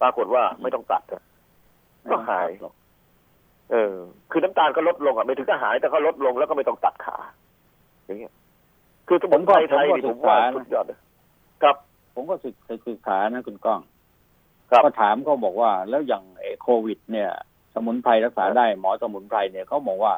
[0.00, 1.22] ปรากฏว่าไม่ต้องตัดอะ
[2.10, 2.48] ก็หาย
[3.72, 3.96] เออ
[4.30, 7.16] คือน้ำตาลก็ลดลงอะไม่ถึงจะหายแต่ก็ลดลงแล้วก็ไม่ต้องตัดขา
[8.04, 8.32] อย่างเงี้ย
[9.08, 10.98] คือสมุนไพรไทยนี่ผมว่าสุดยอดเลย
[11.62, 11.76] ครับ
[12.14, 12.54] ผมก็ศึก
[12.88, 13.80] ศึกษานะคุณก้อง
[14.70, 17.30] ครับก็ถามเขาบอกว่า แล้วอย่างไอ้โควิด เนี่ย
[17.74, 20.14] สมุนไพรรักษาได้หมอสมุนไพรเนี่ยเขาบอกว่า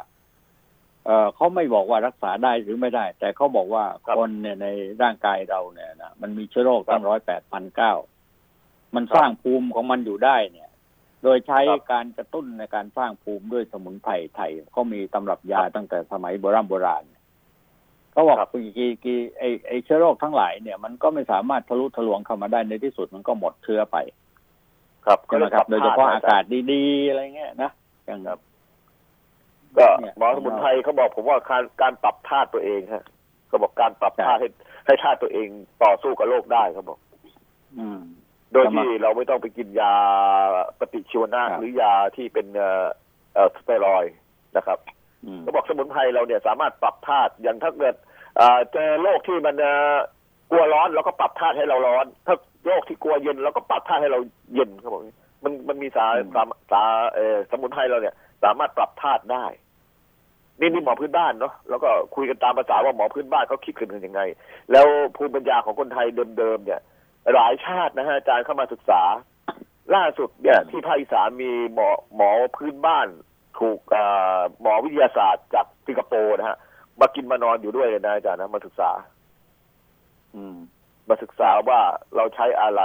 [1.06, 4.66] เออเขาไม่บอกว่ารักษาได้หรือไม่ได้ แต่เขาบอกว่าครับคนเนี่ยใน
[5.02, 7.92] ร่างกายเราเนี่ยนะมันมีเชื้อโรคตั้งครับร้อยแปดพันเก้า
[8.94, 10.68] มันสร้างภูมิของมันอยู่ได้เนี่ย
[11.24, 17.04] โดยใช้ครับการกระตุ้นในการสร้างภูมิด้วยสมุนไพรไทยเขามีตำรับยาตั้งแต่สมัยโบราณโบราณ
[18.12, 18.48] เขาบอกครับ
[18.78, 23.96] กี่กี่ไอไอเชื้อโรคทั้งหลายเนี่ย มันก็ไม่สามารถทะลุทะลวงเข้ามาได้ในที่สุดมันก็หมดเชื้อไป
[25.06, 27.70] ครับใช่ไหมครับ โดยเฉพาะอากาศดีๆอะไรเงี้ยนะ
[28.06, 28.38] อย่างครับ
[29.76, 33.04] ก็เนี่ยหมอสมุนไพรเขาบอกผมว่าการการปรับธาตุตัวเองฮะ
[33.48, 34.48] เขาบอกการปรับธาตุให้
[34.86, 35.48] ให้ธาตุตัวเอง
[35.82, 36.98] ต่อสู้กับโรคได้เขาบอก
[37.78, 38.00] อืม
[38.54, 39.94] โดยครับที่เราไม่ต้องไปกินยา
[40.78, 42.86] ปฏิชีวนะครับหรือยาที่เป็นเอ่อ
[43.34, 44.14] เอ่อสเตียรอยด์
[44.56, 44.78] นะครับ
[45.24, 47.94] อืมก็บอกสมุนไพรเราเนี่ยสามารถปรับธาตุอย่างถ้าเกิด
[48.36, 49.96] เอ่อเจอโรคที่มันเอ่อ
[50.50, 52.34] กลัวร้อนเราก็ปรับธาตุให้เราร้อน ถ้า
[52.66, 54.20] โรคที่กลัวเย็นเราก็ปรับธาตุให้เรา
[54.54, 59.44] เย็นเขาบอกอย่างนี้มันมันมีสารอืมสารสารเอ่อสมุนไพรเราเนี่ย สามารถปรับธาตุได้
[60.60, 64.20] นี่นี่หมอพื้นบ้านเนาะแล้วก็คุยกันตามภาษาว่าหมอพื้นบ้านเขาคิดกันยังไง
[64.72, 64.86] แล้ว
[65.16, 66.06] ภูมิปัญญาของคนไทย
[66.38, 66.80] เดิมๆเนี่ย
[67.34, 69.02] หลายชาตินะฮะอาจารย์เข้ามาศึกษา
[69.94, 73.08] ล่าสุดเนี่ยที่ภาคอีสานมีหมอหมอพื้นบ้าน
[73.58, 76.58] ถูกอ่าหมอวิทยาศาสตร์จากสิงคโปร์นะฮะ
[77.00, 78.90] มากินมานอนอยู่ด้วยเลยนะอาจารย์นะมาศึกษา
[80.34, 80.56] อืม
[81.08, 81.80] มาศึกษาว่า
[82.16, 82.82] เราใช้อะไร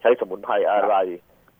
[0.00, 0.94] ใช้สมุนไพรอะไร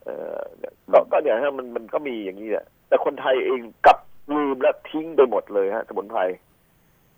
[0.03, 3.97] เออเนี่ยก็ก็เนี่ยฮะมันมันก็มีอย่างนี้แหละแต่คนไทยเองกลับ
[4.35, 6.21] ลืมและทิ้งไปหมดเลยฮะ สมุนไพร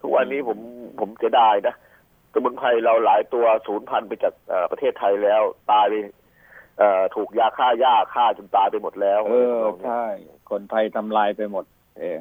[0.01, 0.57] ทุกวันนี้ผม
[0.99, 1.77] ผมเสียดายนะส
[2.43, 5.93] มุนไพรเราหลายตัวสูญพันธุ์ไปจากเอ่อประเทศไทยแล้ว ตายไป
[6.79, 10.03] เอ่อถูกยาฆ่าหญ้าฆ่าจนตายไปหมดแล้ว เออใช่
[10.51, 11.65] คนไทยทำลายไปหมด
[11.99, 12.19] เอง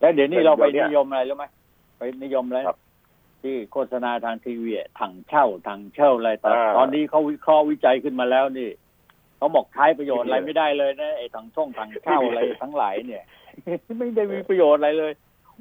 [0.00, 1.44] แล้วเดี๋ยวนี้เราไปนิยมอะไรรู้ไหม
[1.98, 2.78] ไปนิยมอะไรครับ
[3.42, 8.70] ที่โฆษณาทางทีวีอะถังเช่าถังเช่าอะไรตอนอ่าตอนนี้เขาวิเคราะห์วิจัยขึ้นมาแล้วนี่
[9.38, 13.24] เขาบอกใช้ประโยชน์อะไรไม่ได้เลยนะไอ้ถังช่องถังเช่าอะไรทั้งหลายเนี่ย
[13.98, 15.12] ไม่ได้มีประโยชน์อะไรเลย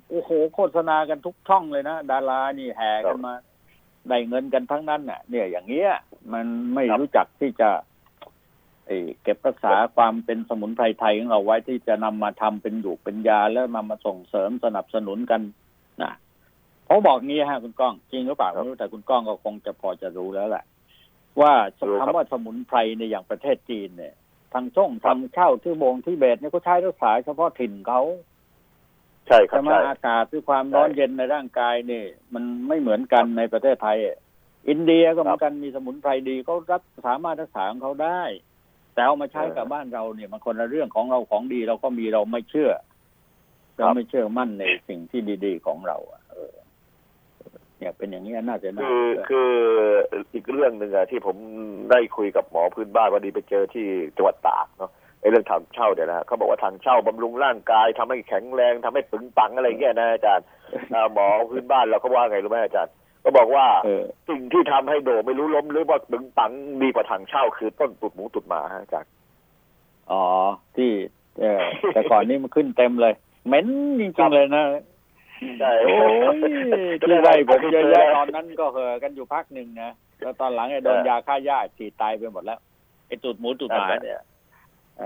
[0.10, 3.34] โอ้โหโฆษณากันทุกช่องเลยนะดารานี่แห่กันมา
[4.08, 5.91] ได้เงินกันทั้งนั้นน่ะ เนี่ยอย่างเงี้ย
[6.34, 6.45] มัน
[6.76, 7.70] ไม่รู้จักที่จะ
[8.88, 15.41] เอ่อเก็บรักษาความเป็นสมุนไพรไทยของเราไว้ที่จะนำมาทำเป็นอยู่เป็นยาแล้วนำมาส่งเสริมสนับสนุนกัน
[16.02, 16.12] นะ
[16.86, 20.64] เขาบอกงี้ฮะคุณก้อง จริงหรือเปล่าไม่รู้แต่คุณก้องก็คงจะพอจะรู้แล้วแหละ
[21.41, 21.54] ว่า
[21.88, 24.14] รู้ครับคำว่าสมุนไพรในยอย่างประเทศจีนเนี่ย
[24.54, 28.02] ทางช่องทางเช่าที่โบงที่เบตเนี่ยเขาใช้รักษาเฉพาะถิ่นเขา
[29.30, 32.03] ใช่ครัใช่บไหมใช่อากาศที่ความร้อนใช่เย็นในร่างกายนี่
[32.34, 34.17] มันไม่เหมือนกันในประเทศไทยอะ
[34.69, 38.21] อินเดียก็เหมือนกันมีสมุนไพรดีเขารับสามารถรักษาของเขาได้
[38.93, 42.71] แต่เอามาใช้กับบ้านเราเนี่ยมันคนละเรื่องของเราของดีเราก็มีเราไม่เชื่อ
[43.77, 46.53] เราไม่เชื่อมั่นในสิ่งที่ดี ๆ ของเราอะเออ
[47.77, 49.51] เนี่ยเป็นอย่างนี้น่าจะน่าคือคือ
[50.34, 51.36] อีกเรื่องหนึ่งอะที่ผม
[51.91, 54.99] ได้คุยกับหมอพื้นบ้านวันนี้ไปเจอที่จังหวัดตากเนาะไอ้
[55.32, 60.45] เรื่องทางเช่าเนี่ยนะฮะเขาบอกว่าทางเช่าบำรุงร่างกายทำให้แข็งแรงทำให้ปึงปังอะไรเงี้ยนะอาจารย์
[60.93, 62.93] อ่าหมอพื้นบ้านเราเขาว่าไงรู้ไหมอาจารย์
[63.24, 66.51] ก็บอกว่าเออสิ่งที่ทำให้โดไม่รู้ล้มหรือว่าปึงปัง
[66.84, 69.11] ดีกว่าทางเช่าคือต้นตุดหมูตุดหมาฮะอาจารย์
[70.11, 70.24] อ๋อ
[70.76, 70.91] ที่
[71.41, 71.61] เออ
[71.93, 73.13] แต่ก่อนนี้มันขึ้นเต็มเลย
[73.47, 73.65] เหม็น
[73.99, 74.63] จริงๆเลยนะ
[75.59, 75.97] ใช่โอ้
[76.36, 76.39] ย
[77.01, 79.91] ที่ไร่ผมเยอะแยะตอนนั้นก็เห่อกันอยู่พักหนึ่งนะ
[80.22, 82.59] แล้วตอนหลังไอ้โดนยาฆ่าหญ้าฉีดตายไปหมดแล้ว
[83.07, 84.28] ไอ้ตุดหมูตุดหมาเนี่ยเออเ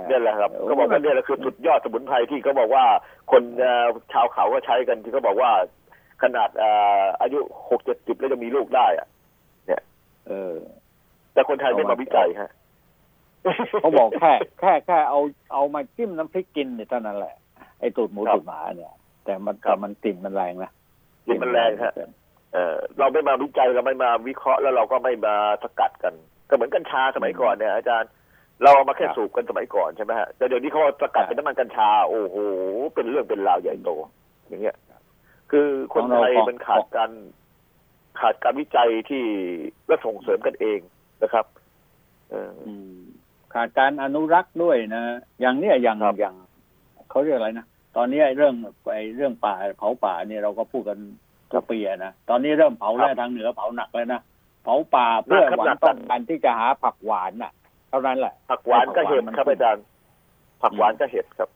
[0.09, 2.85] นี่ยแหละครับเขาบอกว่าเนี่ยแหละคือสุดยอดสมุนไพรที่เขาบอกว่า
[3.31, 5.51] คนเอ่อชาวเขาก็ใช้กันที่เขาบอกว่า
[6.23, 6.69] ขนาดเอ่
[7.01, 7.39] ออายุ
[7.69, 9.07] หกเจ็ดสิบแล้วจะมีลูกได้อะ
[10.27, 10.55] เออ
[11.33, 12.51] แต่คนไทยไม่มาวิจัยฮะ
[13.81, 15.19] เขาบอกแค่แค่แค่เอา
[15.53, 17.35] เอามาจิ้มน้ำพริกกินเนี่ยเท่านั้นแหละ
[17.79, 18.93] ไอ้ตูดหมูครับตูดหมาเนี่ย
[19.25, 20.71] แต่มันครับแต่มันกลิ่นมันแรงนะ
[21.25, 21.93] กลิ่นมันแรงฮะ
[22.53, 26.13] เออเราไม่มาวิจัยเราไม่มาวิเคราะห์แล้วเราก็ไม่มาสกัดกัน
[26.49, 28.09] ก็เหมือนกัญชาสมัยก่อนเนี่ยอาจารย์
[28.61, 32.37] เราเอามาแค่สูบกันสมัยก่อนใช่ไหมฮะแต่เดี๋ยวนี้เขาเอาสกัดเป็นน้ำมันกัญชา โอ้โห
[32.95, 33.89] เป็นเรื่องเป็นราวใหญ่โต
[34.47, 34.75] อย่างเงี้ย
[35.51, 37.11] คือคนไทยมันขาดการ
[38.19, 39.23] ขาดการวิจัยที่
[39.87, 40.79] และส่งเสริมกันเอง
[41.23, 41.45] นะครับ
[42.29, 42.97] เอออืม
[43.53, 45.03] ขาดการอนุรักษ์ด้วยนะ
[45.41, 46.35] อย่างเนี้ยอย่างครับอย่าง
[47.09, 47.65] เขาเรียกอะไรนะ
[47.97, 48.53] ตอนนี้ไอ้เรื่อง
[48.93, 50.97] ไอ้เรื่องป่าเผาป่าเนี่ยเราก็พูดกัน
[51.51, 54.21] ทุกปีอะนะตอนนี้เริ่มเผาแล้วทางเหนือเผาหนักแล้วนะ
[54.63, 59.83] เผาป่าเพื่อหนักครับหวัหนังกต้องการที่จะหาผักหวานน่ะเท่านั้นแหละ ผักหวานก็เห็ดครับอาจารย์
[60.61, 61.49] ผักหวานก็เห็ดครับ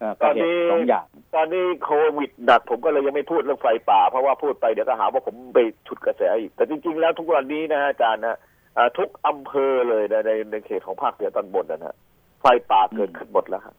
[0.00, 8.38] เออก็เห็นตอนนี้สองอย่างตอนนี้โควิดหนักผมก็เลยยังไม่พูดเรื่องไฟป่า เพราะว่าพูดไปเดี๋ยวก็หาว่าผมไปฉุดกระแสอีก แต่จริง ๆ แล้วทุกวันนี้นะฮะอาจารย์นะ
[8.76, 11.96] อ่าทุกอำเภอเลยนะในในเขตของภาคเหนือตอนบนนะฮะ
[12.40, 13.74] ไฟป่าเกิดขึ้นหมดแล้วฮะ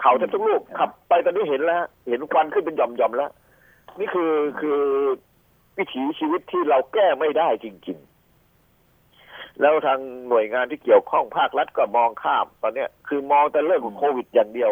[0.00, 3.30] เขาแทบทุกลูกขับ ไปตอนนี้เห็นแล้วฮะเห็นควันขึ้นเป็นหย่อมๆแล้ว
[3.98, 4.80] นี่คือคือ
[5.78, 8.09] วิถีชีวิตที่เราแก้ไม่ได้จริง ๆ
[9.60, 9.98] แล้วทาง
[10.28, 14.70] หน่วยงานที่เกี่ยวข้องภาครัฐก็มองข้ามตอนเนี้ยคือมองแต่เรื่องของโควิดอย่างเดียว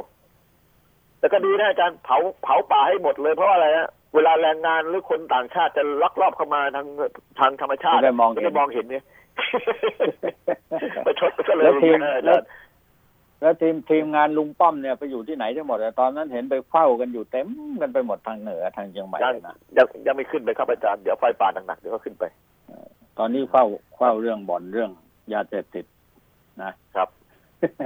[1.18, 6.86] แต่ก็ดีนะอาจารย์เผาเผาป่าให้หมดเลยเพราะว่าอะไรฮะเวลาแรงงานหรือคนต่างชาติจะลักลอบเข้ามาทาง
[7.40, 9.04] ทางธรรมชาติจะได้มองเห็นจะได้มองเห็นเนี่ย
[11.06, 12.46] ประชดไปซะเลยแล้วทีมนะอาแล้จาวรย์
[13.40, 17.48] แล้วทีมทีมงานลุงป้อมเนี่ยไปอยู่ที่ไหนทั้งหมดอะตอนนั้นเห็นไปเฝ้ากันอยู่เต็ม
[17.80, 22.24] กันไปหมดทางเหนือทางเชียงใหม่ยังเลยนะยังยังไม่ขึ้นไปครับอาจารย์เดี๋ยวไฟป่าหนักๆเดี๋ยวก็ขึ้นไป
[23.18, 23.64] ตอนนี้เฝ้า
[23.96, 24.90] เฝ้าเรื่องบ่อนเรื่อง
[25.32, 25.84] ยาเสพติด
[26.62, 27.08] นะครับ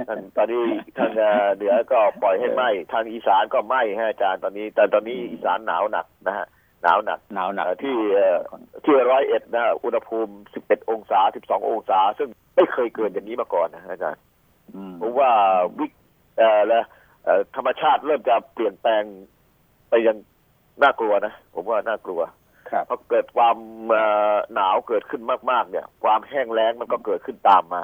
[0.07, 0.63] ทางตอนนี้
[0.97, 6.47] ทางเอ่อเหนือก็ปล่อยให้ไหม้ทางอีสานก็ไหม้ฮะอาจารย์ตอนนี้ แต่ตอนนี้อีสานหนาวหนักนะฮะ
[6.83, 8.37] หนาวหนักหนาวหนักเอ่อที่เอ่อ
[8.83, 14.21] ที่ร้อยเอ็ดนะอุณหภูมิ11องศา12องศา ซึ่งไม่เคยเกิดอย่างนี้มาก่อนนะอาจารย์
[14.75, 15.31] อืมผมว่า
[15.79, 15.91] วิก
[16.37, 16.79] เอ่อและ
[17.23, 19.03] เอ่อธรรมชาติเริ่มจะเปลี่ยนแปลง
[19.89, 20.17] ไปยัง
[20.83, 22.42] น่ากลัวนะ ผมว่าน่ากลัวครับ
[22.89, 23.57] พอเกิดความ
[23.89, 25.21] เอ่อหนาวเกิดขึ้น
[25.51, 27.83] มากๆ เนี่ย ความแห้งแล้งมันก็เกิดขึ้นตามมา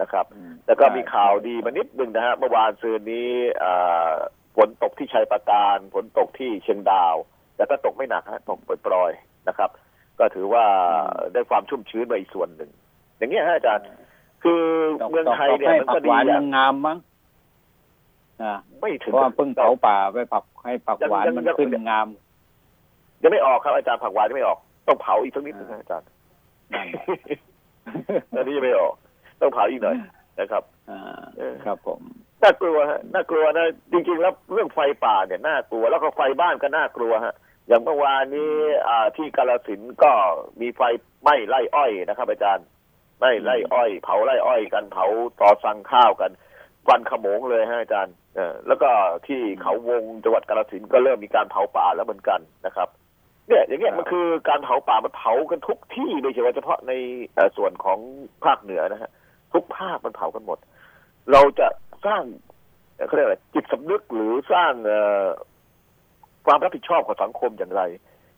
[0.00, 3.28] นะครับอืมแล้วก็มีข่าวดีมานิดหนึ่งนะฮะเมื่อวานซืนนี้
[3.58, 3.72] เอ่
[4.08, 4.10] อ
[4.56, 7.14] ฝนตกที่ชัยปราการฝนตกที่เชียงดาว
[7.56, 9.70] แต่ก็ตกไม่หนักฮะตกปล่อยๆนะครับ
[10.18, 10.64] ก็ถือว่า
[11.32, 12.70] ได้ความชุ่มชื้นมาอีกส่วนหนึ่ง
[13.16, 13.86] อย่างเงี้ยฮะอาจารย์
[14.42, 14.62] คือ
[15.02, 16.98] ตกเมืองตกไทยตกเนี่ยให้มันผัก็กดีหวานอย่ามังนงามมั้ง
[18.42, 22.06] อ่าไม่ถึเพงราะว่าเพิ่งเผาป่าไปผักให้ผักหวานยังมันยังขึ้นงาม
[23.22, 24.58] ยังไม่ออกครับอาจารย์ผักหวานยังไม่ออก
[24.88, 26.06] ต้องเผาอีกสักนิดนึงนะอาจารย์
[26.74, 26.86] นั่น
[28.34, 28.94] ตอนนี้ยังไม่ออก
[29.40, 29.96] ต้องเผาอีกหน่อย
[30.40, 32.00] นะครับอ่าเออครับผม
[32.42, 37.34] น่ากลัวฮะน่ากลัวนะจริงๆแล้วเรื่องไฟป่าเนี่ยน่ากลัว แล้วก็ไฟบ้านก็น่ากลัวฮะ
[37.68, 38.52] อย่างเมื่อวานนี้
[38.88, 40.12] อ่าที่กาลสินธุ์ก็
[40.60, 40.80] มีไฟ
[41.22, 42.66] ไหม้ไร่อ้อยนะครับ อาจารย์
[43.18, 45.06] ไหม้ไร่อ้อย เผาไร่อ้อยกันเผา
[45.40, 46.30] ต่อสั่งข้าวกัน
[46.86, 48.90] ควันขโมงเลยฮะอาจารย์เออแล้วก็
[49.26, 52.88] ที่เขาวงจังหวัดกาลสินธุ์ก็เริ่มมีการเผาป่าแล้วเหมือนกันนะครับ
[53.50, 56.92] เนี่ยอย่างเงี้ยมันคือการเผาป่ามันเผากันทุกที่โดยเฉพาะเฉพาะใน
[57.34, 57.98] เอ่อส่วนของ
[58.44, 59.10] ภาคเหนือนะฮะ
[59.54, 60.58] ทุกภาคมันเผากันหมด
[61.32, 61.68] เราจะ
[62.06, 62.22] สร้าง
[62.94, 65.26] เอ่อเขาเรียกอะไรจิตสำนึกหรือสร้างเอ่อ
[66.46, 67.82] ความรับผิดชอบของสังคมอย่างไร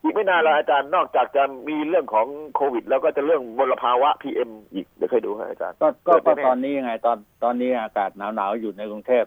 [0.02, 9.24] อีกไม่นานแล้วอาจารย์นอกจากจะมีเรื่องของโควิด แล้วก็จะเรื่องมลภาวะพีเอ็มอีกเดี๋ยวเคยดูฮะอาจารย์ ก็ก็เกิก็ดแน่ๆตอนนี้ไงตอนตอนนี้อากาศหนาวหนาวๆอยู่ในกรุงเทพ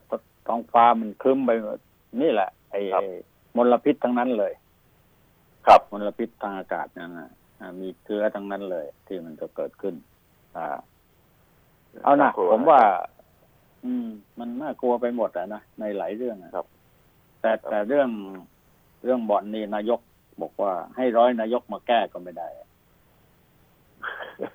[0.47, 1.79] ท้องฟ้ามันครึ้มไปหมด
[2.21, 3.09] นี่แหละไอ้ครับไอ้
[3.57, 4.53] มลพิษทั้งนั้นเลย
[5.67, 9.95] ครับมลพิษทางอากาศนั่นนะอ่ามีเชื้อทั้งนั้นเลย ที่มันจะเกิดขึ้น
[10.57, 10.77] อ่า
[12.03, 12.79] เอานะกลัวผมว่า
[13.83, 14.07] อืม
[14.39, 16.65] มันน่ากลัวไปหมดอะนะในหลายเรื่องอะครับ
[17.41, 18.09] แต่แต่เรื่อง
[19.03, 19.99] เรื่องบ่อนนี่นายก
[20.41, 22.67] บอกว่า ให้ร้อยนายกมาแก้ก็ไม่ได้อะ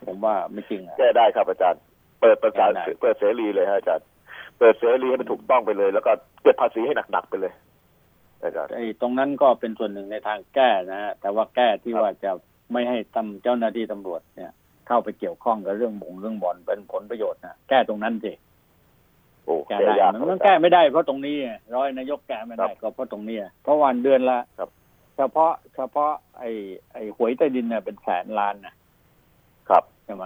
[0.07, 1.81] ผมว่าไม่จริงอะแก้ได้ครับอาจารย์
[2.21, 4.07] เปิดประกาศแก้ได้เปิดเสรีเลยฮะอาจารย์
[4.59, 7.70] เปิดเสรีให้มันถูกต้องไปเลย แล้วก็เก็บภาษีให้หนักๆไปเลยอาจารย์
[8.77, 12.31] ไอ้ตรงนั้นก็เป็นส่วนหนึ่งในทางแก้นะฮะแต่ว่าแก้ที่ครับว่าจะ
[12.73, 14.53] ไม่ให้ตำเจ้าหน้าที่ตำรวจเนี่ย
[14.87, 18.33] เข้าไปเกี่ยวข้องกับเรื่องบ่งเรื่องบ่อนเป็นผลประโยชน์นะแก้ตรงนั้นสิ
[19.45, 24.71] โอ้แก้แก้ได้ยากมันครับมันอาจารย์แก้ไม่ได้เพราะตรงนี้ไงร้อยนายกแก้ไม่ได้ครับก็เพราะตรงนี้เพราะวันเดือนละครับ
[25.17, 26.51] เฉพาะเฉพาะ ไอ้
[26.93, 28.75] ไอ้หวยใต้ดินเนี่ยเป็นแสนล้านนะ
[29.69, 30.25] ครับใช่ไหม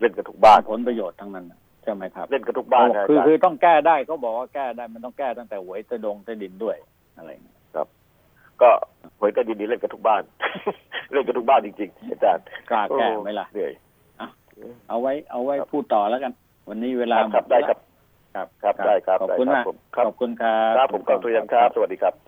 [0.00, 6.76] เล่นกันทุกบ้านผลประโยชน์ทั้งนั้นน่ะใช่ไหมครับ เล่นกันทุกบ้านนะอาคือจารคือย์ต้องแก้ได้เขาบอกว่าแก้ได้มันต้องแก้ตั้งแต่หวยใต้ดงใต้ดินด้วย
[7.16, 7.56] อะไรอย่างเงี้ย
[8.62, 8.70] ก็
[9.18, 10.22] หวยใต้ดินนี่เล่นกันทุกบ้าน
[11.12, 13.72] เล่นกันทุกบ้านจริงๆอาจารย์กล้าแก้ไหมล่ะเหนื่อย
[14.88, 16.32] เอาไว้ เอาไว้ครับพูดต่อแล้วกัน
[16.68, 17.78] วันนี้เวลาครับหมครับได้ครับ
[18.34, 22.14] ครับ ครับได้ครับขอบคุณได้มากผมครับขอบคุณครับครับผมกองทุเรียนครับ สวัสดีครับ